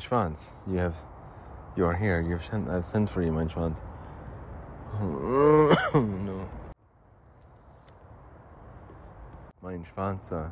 Schwanz, 0.00 0.54
you 0.66 0.78
have, 0.78 1.04
you 1.76 1.84
are 1.84 1.94
here. 1.94 2.20
You've 2.20 2.42
sent, 2.42 2.68
I've 2.68 2.84
sent 2.84 3.10
for 3.10 3.22
you, 3.22 3.32
mein 3.32 3.48
Schwanz. 3.48 3.80
no. 5.94 6.48
Mein 9.62 9.84
Schwanz. 9.84 10.32
Uh, 10.32 10.48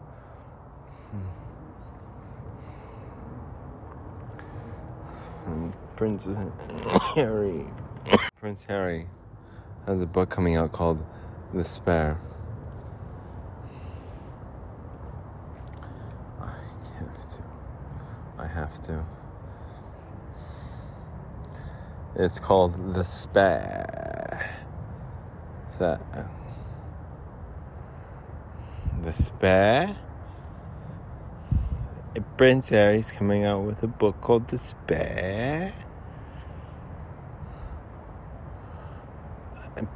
Prince 5.96 6.28
Harry. 7.14 7.64
Prince 8.40 8.64
Harry 8.64 9.06
has 9.86 10.02
a 10.02 10.06
book 10.06 10.28
coming 10.28 10.56
out 10.56 10.72
called 10.72 11.04
The 11.54 11.64
Spare. 11.64 12.20
I 16.40 16.52
have 16.98 17.26
to. 17.26 17.42
I 18.38 18.46
have 18.46 18.80
to. 18.82 19.17
It's 22.18 22.40
called 22.40 22.94
the 22.94 23.04
Spa. 23.04 24.42
Is 25.68 25.78
that? 25.78 26.00
Despair. 29.02 29.96
Prince 32.36 32.70
Harry's 32.70 33.12
coming 33.12 33.44
out 33.44 33.62
with 33.62 33.82
a 33.84 33.86
book 33.86 34.20
called 34.20 34.48
Despair. 34.48 35.72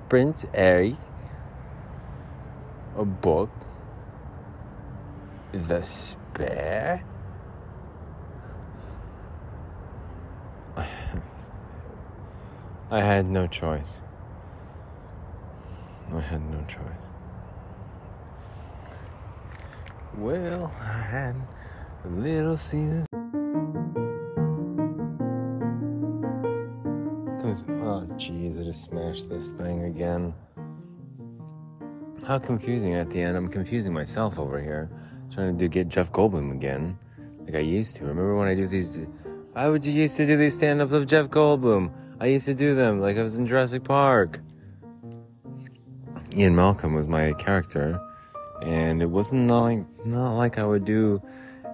Prince 0.09 0.47
Harry, 0.55 0.97
a 2.97 3.05
book, 3.05 3.51
Despair. 5.53 7.05
I 12.93 13.01
had 13.01 13.25
no 13.25 13.47
choice. 13.47 14.03
I 16.13 16.21
had 16.21 16.43
no 16.43 16.63
choice. 16.69 17.07
Well, 20.19 20.71
I 20.79 21.01
had 21.01 21.35
a 22.05 22.09
little 22.09 22.59
season. 22.59 23.07
Oh, 27.83 28.07
jeez, 28.19 28.61
I 28.61 28.65
just 28.65 28.85
smashed 28.85 29.31
this 29.31 29.49
thing 29.55 29.85
again. 29.85 30.35
How 32.27 32.39
confusing 32.39 32.93
at 32.93 33.09
the 33.09 33.23
end. 33.23 33.39
I'm 33.39 33.49
confusing 33.49 33.95
myself 33.95 34.39
over 34.39 34.61
here. 34.61 34.91
Trying 35.33 35.57
to 35.57 35.59
do 35.59 35.67
get 35.67 35.89
Jeff 35.89 36.13
Goldblum 36.13 36.53
again, 36.53 36.99
like 37.47 37.55
I 37.55 37.61
used 37.61 37.97
to. 37.97 38.03
Remember 38.05 38.37
when 38.37 38.49
I 38.49 38.55
do 38.55 38.67
these? 38.67 38.99
I 39.55 39.71
would 39.71 39.83
you 39.83 39.93
used 39.93 40.19
to 40.19 40.27
do 40.27 40.37
these 40.37 40.53
stand-ups 40.57 40.93
of 40.93 41.07
Jeff 41.07 41.29
Goldblum. 41.29 41.91
I 42.23 42.27
used 42.27 42.47
to 42.47 42.55
do 42.55 42.77
them 42.77 43.01
like 43.01 43.17
I 43.19 43.25
was 43.25 43.37
in 43.37 43.49
Jurassic 43.49 43.83
Park. 43.83 44.39
Ian 46.37 46.55
Malcolm 46.55 46.95
was 46.95 47.09
my 47.09 47.33
character, 47.33 48.01
and 48.63 49.03
it 49.03 49.11
wasn't 49.11 49.51
like 49.51 49.85
not 50.07 50.37
like 50.37 50.57
I 50.57 50.65
would 50.65 50.85
do 50.85 51.21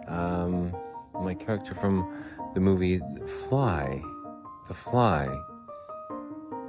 um, 0.07 0.75
my 1.21 1.35
character 1.35 1.75
from 1.75 2.11
the 2.55 2.61
movie 2.61 2.99
Fly, 3.27 4.01
The 4.69 4.73
Fly, 4.73 5.27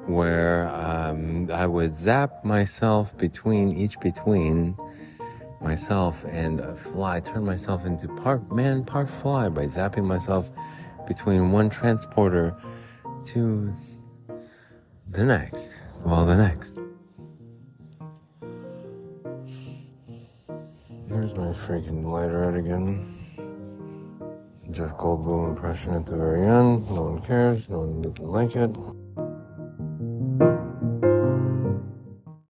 where 0.07 0.67
um, 0.67 1.49
I 1.49 1.65
would 1.65 1.95
zap 1.95 2.43
myself 2.43 3.17
between 3.17 3.71
each 3.71 3.97
between 4.01 4.77
myself 5.61 6.25
and 6.27 6.59
a 6.59 6.75
fly, 6.75 7.21
turn 7.21 7.45
myself 7.45 7.85
into 7.85 8.09
part 8.09 8.51
man, 8.51 8.83
part 8.83 9.09
fly 9.09 9.47
by 9.47 9.67
zapping 9.67 10.03
myself 10.03 10.51
between 11.07 11.53
one 11.53 11.69
transporter 11.69 12.53
to 13.25 13.73
the 15.09 15.23
next. 15.23 15.75
Well, 16.05 16.25
the 16.25 16.35
next. 16.35 16.77
Here's 21.07 21.35
my 21.35 21.53
freaking 21.53 22.03
lighter 22.03 22.45
out 22.45 22.55
again. 22.55 23.15
Jeff 24.71 24.95
Goldblum 24.97 25.49
impression 25.49 25.95
at 25.95 26.05
the 26.05 26.15
very 26.15 26.45
end. 26.45 26.89
No 26.91 27.03
one 27.03 27.21
cares. 27.21 27.69
No 27.69 27.79
one 27.79 28.01
doesn't 28.03 28.23
like 28.23 28.55
it. 28.55 28.69